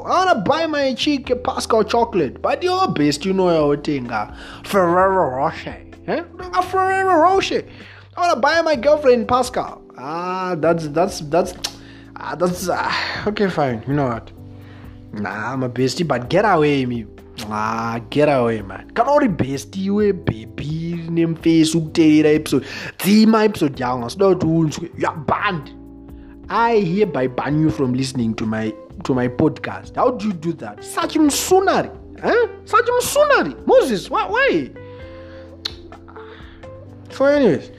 wanna 0.09 0.35
buy 0.35 0.67
my 0.67 0.93
chick 0.95 1.43
pascal 1.43 1.83
chocolate 1.83 2.39
but 2.41 2.63
your 2.63 2.87
best 2.87 3.25
inoya 3.25 3.61
wotenga 3.61 4.33
ferrero 4.63 5.29
roche 5.29 5.75
utenga 6.03 6.61
ferrero 6.61 7.21
roche 7.21 7.65
i 8.15 8.21
wanna 8.21 8.35
buy 8.35 8.61
my 8.61 8.75
girlfriend 8.75 9.27
pascal. 9.27 9.83
Ah 9.97 10.55
that's 10.55 10.87
that's 10.89 11.19
that's 11.29 11.53
ah, 12.15 12.35
that's 12.35 12.67
uh, 12.67 12.91
okay 13.27 13.49
fine 13.49 13.83
you 13.87 13.93
know 13.93 14.07
what? 14.07 14.31
Nah 15.13 15.55
my 15.55 15.67
bestie 15.67 16.07
but 16.07 16.29
get 16.29 16.45
away 16.45 16.85
me. 16.85 17.05
Ah 17.49 17.99
get 18.09 18.29
away 18.29 18.61
man. 18.61 18.89
Can 18.93 19.05
kana 19.05 19.13
uri 19.15 19.27
besti 19.27 19.85
iwe 19.85 20.13
bhebi 20.13 21.05
nemufesi 21.09 21.77
ukuteerera 21.77 22.29
episode 22.29 22.65
dzima 22.97 23.43
episode 23.43 23.83
yangu 23.83 24.05
asida 24.05 24.25
youare 24.25 25.17
banned 25.27 25.82
i 26.49 26.81
hereby 26.85 27.27
ban 27.27 27.61
you 27.63 27.69
from 27.71 27.93
listening 27.93 28.33
to 28.35 28.45
my, 28.45 28.73
to 29.03 29.13
my 29.13 29.27
podcast. 29.29 29.95
How 29.95 30.11
do 30.11 30.27
you 30.27 30.33
do 30.33 30.53
that? 30.53 30.83
Such 30.83 31.15
msunari 31.15 31.89
eh? 32.23 32.49
such 32.65 32.87
msunari 32.97 33.55
moses 33.65 34.11
why, 34.11 34.23
why? 34.29 34.69
so 37.09 37.25
anyways 37.25 37.71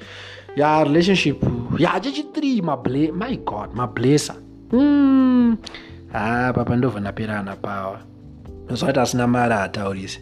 ya 0.57 0.85
relationship 0.85 1.42
ya 1.79 1.98
chechi3 1.98 2.62
mable 2.62 3.12
my 3.12 3.37
god 3.37 3.74
mablesser 3.74 4.37
mm. 4.72 5.57
ah 6.14 6.53
papa 6.55 6.77
ndobva 6.77 7.00
ndaperana 7.00 7.57
pawa 7.57 8.00
zvaiti 8.70 9.00
asina 9.00 9.27
mari 9.27 9.55
hataurise 9.55 10.20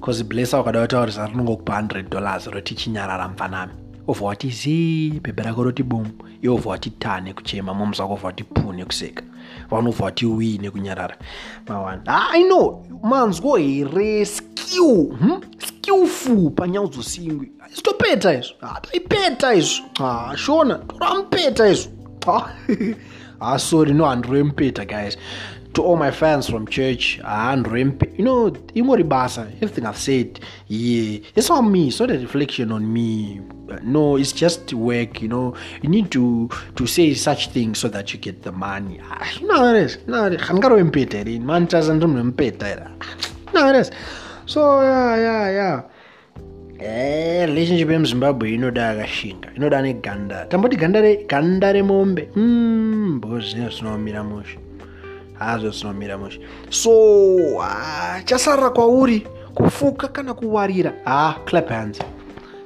bcause 0.00 0.24
blessa 0.24 0.60
ukada 0.60 0.80
kutaurisa 0.80 1.26
rinongokupa 1.26 1.80
100 1.80 2.08
dollars 2.08 2.46
roti 2.46 2.74
chinyarara 2.74 3.28
mfanami 3.28 3.72
ovha 4.08 4.26
wati 4.26 4.50
zii 4.50 5.10
bhebhe 5.10 5.42
rako 5.42 5.62
roti 5.62 5.82
bomu 5.82 6.10
iwe 6.42 6.54
ovha 6.54 6.70
wati 6.70 6.90
ta 6.90 7.20
nekuchema 7.20 7.74
momusi 7.74 8.02
wako 8.02 8.14
ovha 8.14 8.26
wati 8.26 8.44
pu 8.44 8.72
nekuseka 8.72 9.22
vanovha 9.70 10.04
wati 10.04 10.26
wi 10.26 10.58
nekunyarara 10.58 11.16
mawana 11.68 12.30
i 12.32 12.44
know 12.44 12.86
manzwo 13.02 13.56
here 13.56 14.24
skill 14.24 15.16
hmm? 15.18 15.40
skillful 15.58 16.50
panyaya 16.50 16.86
dzosingwi 16.86 17.52
sitopeta 17.74 18.34
izvo 18.34 18.54
taipeta 18.82 19.54
izvo 19.54 19.84
shona 20.36 20.74
toramupeta 20.74 21.68
izvo 21.68 21.92
ah, 23.40 23.58
sorry 23.68 23.92
no 23.92 24.04
handiremupeta 24.04 24.84
guys 24.84 25.18
to 25.74 25.82
all 25.82 25.96
my 25.96 26.10
fans 26.10 26.48
from 26.48 26.66
church 26.66 27.20
handrempe 27.24 28.06
you 28.18 28.24
know 28.24 28.50
ingori 28.74 29.04
basa 29.04 29.42
everything 29.62 29.86
i've 29.86 29.98
said 29.98 30.40
yeah 30.68 31.18
it's 31.36 31.50
on 31.50 31.70
me 31.70 31.88
it's 31.88 32.00
not 32.00 32.10
a 32.10 32.18
reflection 32.18 32.72
on 32.72 32.92
me. 32.92 33.40
No 33.84 34.16
it's 34.16 34.32
just 34.32 34.72
work 34.74 35.22
you 35.22 35.28
know. 35.28 35.54
You 35.80 35.88
need 35.88 36.10
to 36.10 36.48
to 36.74 36.86
say 36.86 37.14
such 37.14 37.50
things 37.50 37.78
so 37.78 37.88
that 37.88 38.12
you 38.12 38.18
get 38.18 38.42
the 38.42 38.50
money. 38.50 39.00
You 39.40 39.46
know 39.46 39.58
how 39.58 39.74
it 39.74 39.76
is 39.84 39.98
you 40.06 40.12
know 40.12 40.28
handingarowempeta 40.28 41.24
here 41.24 41.40
man 41.40 41.68
taza 41.68 41.94
ndimrempeta 41.94 42.66
here 42.66 42.90
you 43.46 43.52
know 43.52 43.60
how 43.60 43.68
it 43.70 43.76
is. 43.76 43.90
So 44.46 44.82
yeah 44.82 45.16
yeah 45.16 45.50
yeah. 45.50 45.82
Eh, 46.80 47.46
relationship 47.46 47.90
yemuzimbabwe 47.90 48.54
inoda 48.54 48.90
akashinga 48.90 49.48
inoda 49.56 49.82
neganda 49.82 50.46
tamboti 50.46 50.76
ganda 50.76 51.72
remombe 51.72 52.28
mm, 52.36 53.14
mbozi 53.16 53.56
zvinomira 53.76 54.24
musha 54.24 54.58
hazvo 55.40 55.70
zvinomira 55.70 56.18
musha 56.18 56.38
so 56.70 56.92
ah, 57.62 58.20
chasarira 58.24 58.70
kwauri 58.70 59.26
kufuka 59.54 60.08
kana 60.08 60.34
kuwarira? 60.34 60.92
Ha 61.04 61.36
clap 61.44 61.68
hands. 61.68 61.98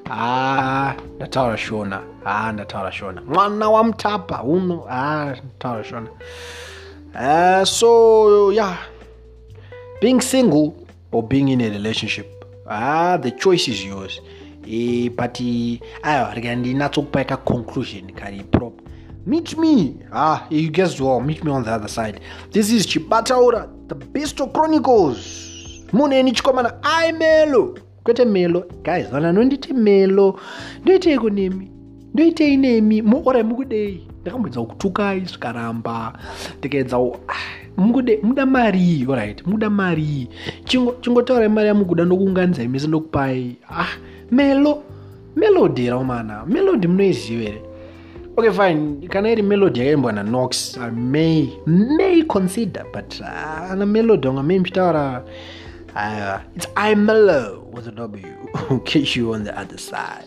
Ha 0.08 0.94
ndataura 1.16 1.56
shona. 1.56 2.00
Ha 2.24 2.52
ndataura 2.52 2.92
shona. 2.92 3.22
Mwana 3.22 3.70
wamutapa 3.70 4.42
uno. 4.42 4.76
Ha 4.78 5.36
ndataura 5.44 5.84
shona. 5.84 6.08
Uh, 7.14 7.64
so 7.64 8.52
yeah. 8.52 8.76
Being 10.00 10.20
single 10.20 10.74
or 11.12 11.22
being 11.22 11.48
in 11.48 11.60
a 11.60 11.70
relationship 11.70 12.26
ah 12.68 13.16
the 13.22 13.30
choice 13.30 13.68
is 13.70 13.84
yours. 13.84 14.20
E, 14.66 15.08
but 15.08 15.40
aiwa 16.02 16.34
rega 16.34 16.56
ndinatsokupai 16.56 17.24
kaconclusion 17.24 18.12
kari 18.12 18.42
proper 18.42 18.73
meet 19.26 19.56
me. 19.58 19.96
Ah 20.12 20.46
you 20.50 20.70
guess 20.70 21.00
well 21.00 21.20
meet 21.20 21.44
me 21.44 21.50
on 21.50 21.64
the 21.64 21.70
other 21.70 21.88
side. 21.88 22.20
This 22.50 22.70
is 22.72 22.86
chibataura 22.86 23.68
the 23.88 23.94
besto 23.94 24.52
chronicles. 24.52 25.84
Muneni 25.92 26.32
chikomana 26.32 26.78
ai 26.82 27.12
melo. 27.12 27.74
Kwete 28.04 28.24
melo. 28.24 28.64
Guys 28.82 29.10
vana 29.10 29.32
nonditi 29.32 29.72
melo. 29.72 30.38
Ndoiteiko 30.82 31.30
nemi 31.30 31.70
ndoitei 32.14 32.56
nemi? 32.56 33.02
Muorai 33.02 33.42
mukudei. 33.42 34.06
Ndakamboedza 34.22 34.62
kutukai 34.62 35.20
zvikaramba 35.20 36.18
ndikaedza 36.58 36.98
mukude 37.76 38.20
muda 38.22 38.46
mari 38.46 39.06
orit 39.08 39.46
muda 39.46 39.70
mari. 39.70 40.28
Chingotaurai 41.00 41.48
mari 41.48 41.68
yamukuda 41.68 42.04
ndokuunganidzai 42.04 42.68
mese 42.68 42.86
ndokupai. 42.86 43.56
Ah 43.70 43.88
melo. 44.30 44.82
Melody 45.36 45.90
raumana. 45.90 46.46
Melody 46.46 46.86
munoiziva 46.88 47.42
here 47.42 47.60
okay 48.36 48.50
fine. 48.50 49.08
Kana 49.08 49.28
iri 49.28 49.42
melody 49.42 49.80
yakaimbwa 49.80 50.12
nanox 50.12 50.76
may 50.92 51.52
may 51.66 52.22
consider 52.22 52.84
but 52.92 53.20
ana 53.20 53.82
uh, 53.82 53.86
melody 53.86 54.28
wanga 54.28 54.42
may 54.42 54.58
muchitaura 54.58 55.22
uh, 55.96 56.40
it's 56.56 56.66
i'm 56.76 57.06
mellow 57.06 57.64
with 57.72 57.86
a 57.86 57.92
w 57.92 58.26
catch 58.84 59.16
you 59.16 59.32
on 59.34 59.44
the 59.44 59.58
other 59.58 59.78
side 59.78 60.26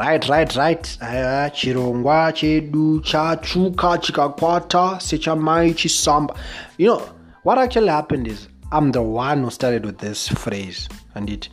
right 0.00 0.28
right 0.28 0.56
right. 0.56 0.98
Aya 1.00 1.50
chirongwa 1.50 2.32
chedu 2.32 3.00
chatsvuka 3.00 3.98
chikakwata 3.98 5.00
sechamai 5.00 5.74
chisamba. 5.74 6.34
You 6.78 6.86
know 6.86 7.02
what 7.42 7.58
actually 7.58 7.88
happened 7.88 8.26
is 8.26 8.48
i'm 8.72 8.92
the 8.92 9.02
one 9.02 9.42
who 9.42 9.50
started 9.50 9.84
with 9.84 9.98
this 9.98 10.28
phrase. 10.28 10.88
And 11.14 11.28
it 11.28 11.48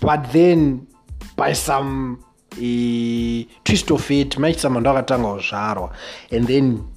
but 0.00 0.32
then 0.32 0.88
by 1.36 1.52
some 1.52 2.24
uh, 2.52 3.60
twist 3.64 3.90
of 3.90 4.10
it 4.10 4.38
mai 4.38 4.52
chisamba 4.52 4.80
ndo 4.80 4.90
akatanga 4.90 5.28
kuzvarwa. 5.28 5.92
And 6.32 6.46
then 6.46 6.88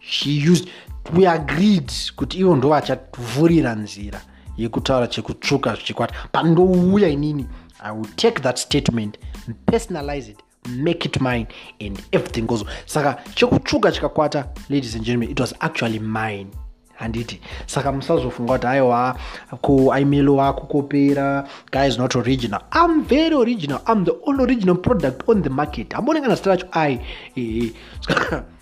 she 0.00 0.30
used 0.30 0.68
we 1.14 1.26
agreed 1.26 1.92
kuti 2.16 2.38
ivo 2.38 2.56
ndo 2.56 2.68
vachavhurira 2.68 3.74
nzira 3.74 4.20
yekutaura 4.56 5.06
chekutsvuka 5.06 5.74
zvichikwata 5.74 6.14
pandouya 6.32 7.08
inini 7.08 7.46
i 7.80 7.92
will 7.92 8.10
take 8.16 8.40
that 8.42 8.58
statement 8.58 9.18
personalize 9.66 10.28
it 10.30 10.38
make 10.68 11.06
it 11.06 11.20
mine 11.20 11.46
and 11.80 12.02
everything 12.12 12.46
goes. 12.46 12.64
Saka 12.86 13.22
chekutsvuka 13.34 13.92
chikakwata 13.92 14.48
ladies 14.68 14.94
and 14.94 15.04
gentlemen 15.04 15.30
it 15.30 15.40
was 15.40 15.54
actually 15.60 15.98
mine. 15.98 16.46
Handiti 16.98 17.40
saka 17.66 17.92
musazofunga 17.92 18.52
kuti 18.52 18.66
aiwa 18.66 19.18
kuaimelo 19.60 20.36
wako 20.36 20.66
kopera 20.66 21.48
guys 21.72 21.98
not 21.98 22.16
original. 22.16 22.60
Am 22.70 23.04
very 23.04 23.34
original. 23.34 23.80
Am 23.86 24.04
the 24.04 24.12
only 24.26 24.44
original 24.44 24.76
product 24.76 25.28
on 25.28 25.42
the 25.42 25.50
market. 25.50 25.88
Amboonekana 25.94 26.34
zita 26.34 26.50
racho 26.50 26.66
ai 26.72 27.00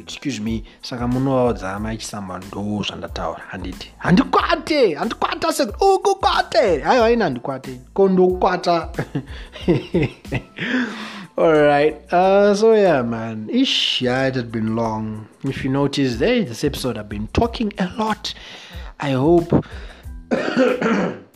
excuse 0.00 0.40
me 0.40 0.64
saka 0.82 1.08
munodzama 1.08 1.92
ichisamba 1.92 2.38
ndo 2.38 2.82
zvandataura 2.86 3.42
handiti 3.48 3.92
handikwate 3.98 4.94
handikwata 4.94 5.52
se 5.52 5.62
ukukwate 5.62 6.80
haiwa 6.80 7.04
haina 7.04 7.24
handikwate 7.24 7.80
kondokwata 7.94 8.88
Alright, 11.38 12.12
uh, 12.12 12.52
so 12.52 12.74
yeah, 12.74 13.00
man. 13.02 13.48
Ish, 13.48 14.02
yeah, 14.02 14.26
it 14.26 14.34
had 14.34 14.50
been 14.50 14.74
long. 14.74 15.28
If 15.44 15.62
you 15.62 15.70
notice, 15.70 16.18
hey, 16.18 16.42
this 16.42 16.64
episode 16.64 16.98
I've 16.98 17.08
been 17.08 17.28
talking 17.28 17.72
a 17.78 17.88
lot. 17.96 18.34
I 18.98 19.12
hope. 19.12 19.64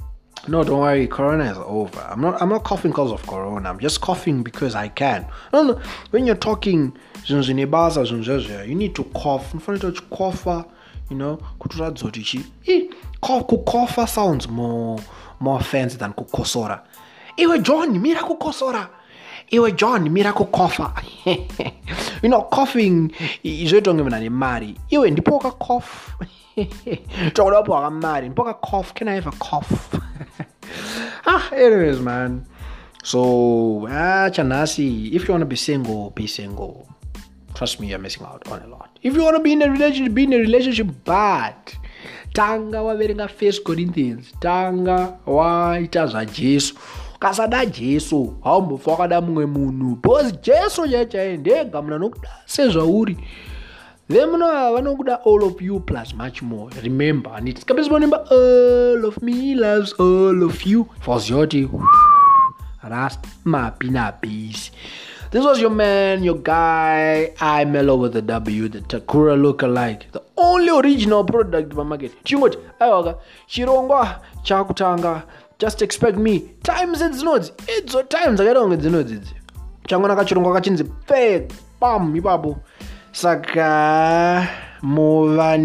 no, 0.49 0.65
don't 0.65 0.81
worry. 0.81 1.07
Corona 1.07 1.51
is 1.51 1.59
over. 1.59 2.01
I'm 2.01 2.21
not. 2.21 2.43
I'm 2.43 2.49
not 2.49 2.65
coughing 2.65 2.91
because 2.91 3.13
of 3.13 3.25
Corona. 3.27 3.69
I'm 3.71 3.79
just 3.79 4.01
coughing 4.01 4.43
because 4.43 4.75
I 4.75 4.89
can. 4.89 5.27
No, 5.53 5.63
no. 5.63 5.81
When 6.11 6.27
you're 6.27 6.35
talking, 6.35 6.93
you 7.27 7.43
need 7.43 8.95
to 8.97 9.05
cough. 9.15 9.55
In 9.55 9.61
front 9.61 9.85
of 9.85 10.11
cough, 10.11 10.47
you 11.09 11.17
know, 11.17 11.39
kukhofa 13.21 14.09
sounds 14.09 14.49
more 14.49 14.99
more 15.39 15.61
fancy 15.61 15.97
than 15.97 16.13
kukosora. 16.13 16.83
Iwe 17.39 17.63
John, 17.63 17.99
mira 18.01 18.23
kukosora 18.23 18.89
iwe 19.53 19.73
john 19.73 20.09
mira 20.09 20.33
kukofa 20.33 20.95
you 22.23 22.29
know 22.29 22.43
coughing 22.43 23.13
izvoitwa 23.43 23.93
kunge 23.93 24.03
munhu 24.03 24.17
ane 24.17 24.31
mari 24.31 24.77
iwe 24.91 25.11
ndipo 25.11 25.35
wakacof 25.37 26.15
tokuda 27.35 27.57
wapo 27.57 27.73
wakamari 27.73 28.27
ndipo 28.27 28.43
wakacof 28.43 28.93
can 28.93 29.09
i 29.09 29.15
have 29.15 29.29
a 29.29 29.33
cough 29.33 30.02
ah 31.27 31.53
anyways 31.53 32.01
man. 32.01 32.47
So 33.05 33.87
ah 33.89 34.29
chanhasi 34.31 35.13
if 35.13 35.29
you 35.29 35.33
want 35.35 35.43
to 35.43 35.47
be 35.47 35.57
single 35.57 36.11
be 36.11 36.27
single. 36.27 36.89
Trust 37.55 37.81
me 37.81 37.89
you're 37.89 37.99
missing 37.99 38.25
out 38.25 38.47
on 38.49 38.63
a 38.63 38.67
lot. 38.67 38.99
If 39.03 39.15
you 39.15 39.23
want 39.23 39.37
to 39.37 39.43
be 39.43 39.53
in 39.53 39.63
a 39.63 39.71
relationship 39.71 40.15
be 40.15 40.25
in 40.25 40.33
a 40.33 40.39
relationship 40.39 40.89
but 41.05 41.75
tanga 42.35 42.79
waverenga 42.79 43.29
first 43.29 43.65
corinthians 43.65 44.33
tanga 44.41 45.19
waita 45.27 46.07
zvajesu 46.07 46.75
kasada 47.21 47.67
jesu. 47.67 48.35
Haumbofa 48.45 48.91
wakada 48.91 49.21
mumwe 49.21 49.47
munhu 49.47 49.97
bcause 49.97 50.33
jesu 50.43 50.89
chaichai 50.89 51.37
ndega 51.37 51.83
munhu 51.83 51.95
anokuda 51.95 52.29
sezvauri 52.47 53.19
then 54.12 54.31
muno 54.31 54.46
vanokuda 54.75 55.20
all 55.25 55.44
of 55.44 55.61
you 55.62 55.81
plus 55.81 56.14
much 56.14 56.42
more. 56.42 56.70
Remember 56.83 57.31
anditikapezivonemba 57.31 58.31
all 58.31 59.05
of 59.05 59.22
me 59.22 59.55
loves 59.55 59.92
all 59.94 60.42
of 60.42 60.66
you. 60.66 60.87
Faziva 61.01 61.46
kuti 61.46 61.68
rast 62.83 63.20
mapi 63.44 63.90
nabisi. 63.90 64.70
This 65.31 65.44
was 65.44 65.61
your 65.61 65.70
man, 65.70 66.22
your 66.22 66.37
guy, 66.37 67.33
I 67.40 67.64
Mellow 67.64 67.96
with 67.96 68.12
the 68.12 68.20
W, 68.20 68.68
the 68.68 68.81
Takura 68.81 69.35
lookalike, 69.35 70.11
the 70.12 70.22
only 70.37 70.68
original 70.68 71.25
product 71.25 71.72
pamarket. 71.75 72.11
Chingoti, 72.22 72.59
aiwaka, 72.81 73.16
chirongwa 73.48 74.20
chakutanga 74.42 75.22
just 75.59 75.81
expect 75.81 76.18
me. 76.18 76.40
Times 76.62 77.01
idzinodzi 77.01 77.53
idzo 77.79 78.03
times 78.03 78.40
akaita 78.40 78.61
kunge 78.61 78.77
dzinodzi 78.77 79.14
idzi 79.14 79.35
changona 79.88 80.16
kachirongwa 80.16 80.55
kachinzi 80.55 80.85
pe 80.85 81.48
pam 81.81 82.16
ipapo 82.16 82.57
saka 83.12 84.48
muva 84.83 85.57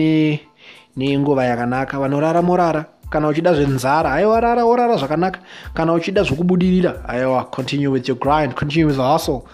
nenguva 0.96 1.46
yakanaka. 1.46 2.00
Vanorara 2.00 2.42
morara. 2.42 2.86
Kana 3.10 3.28
uchida 3.28 3.54
zvenzara 3.54 4.14
aiwa 4.14 4.40
rara 4.42 4.66
worara 4.66 4.98
zvakanaka. 4.98 5.40
Kana 5.74 5.94
uchida 5.94 6.24
zvokubudirira 6.24 7.10
aiwa 7.10 7.46
continue 7.52 7.88
with 7.88 8.08
your 8.08 8.18
grind 8.18 8.56
continue 8.56 8.86
with 8.86 8.98
the 8.98 9.04
hustle. 9.04 9.48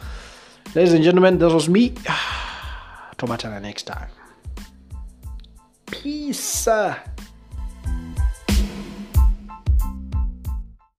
Ladies 0.76 0.94
and 0.94 1.04
gentlemen 1.04 1.38
this 1.38 1.54
was 1.54 1.70
me. 1.70 1.90
Tobatana 3.18 3.62
next 3.62 3.84
time. 3.84 4.10
Peace 5.86 6.68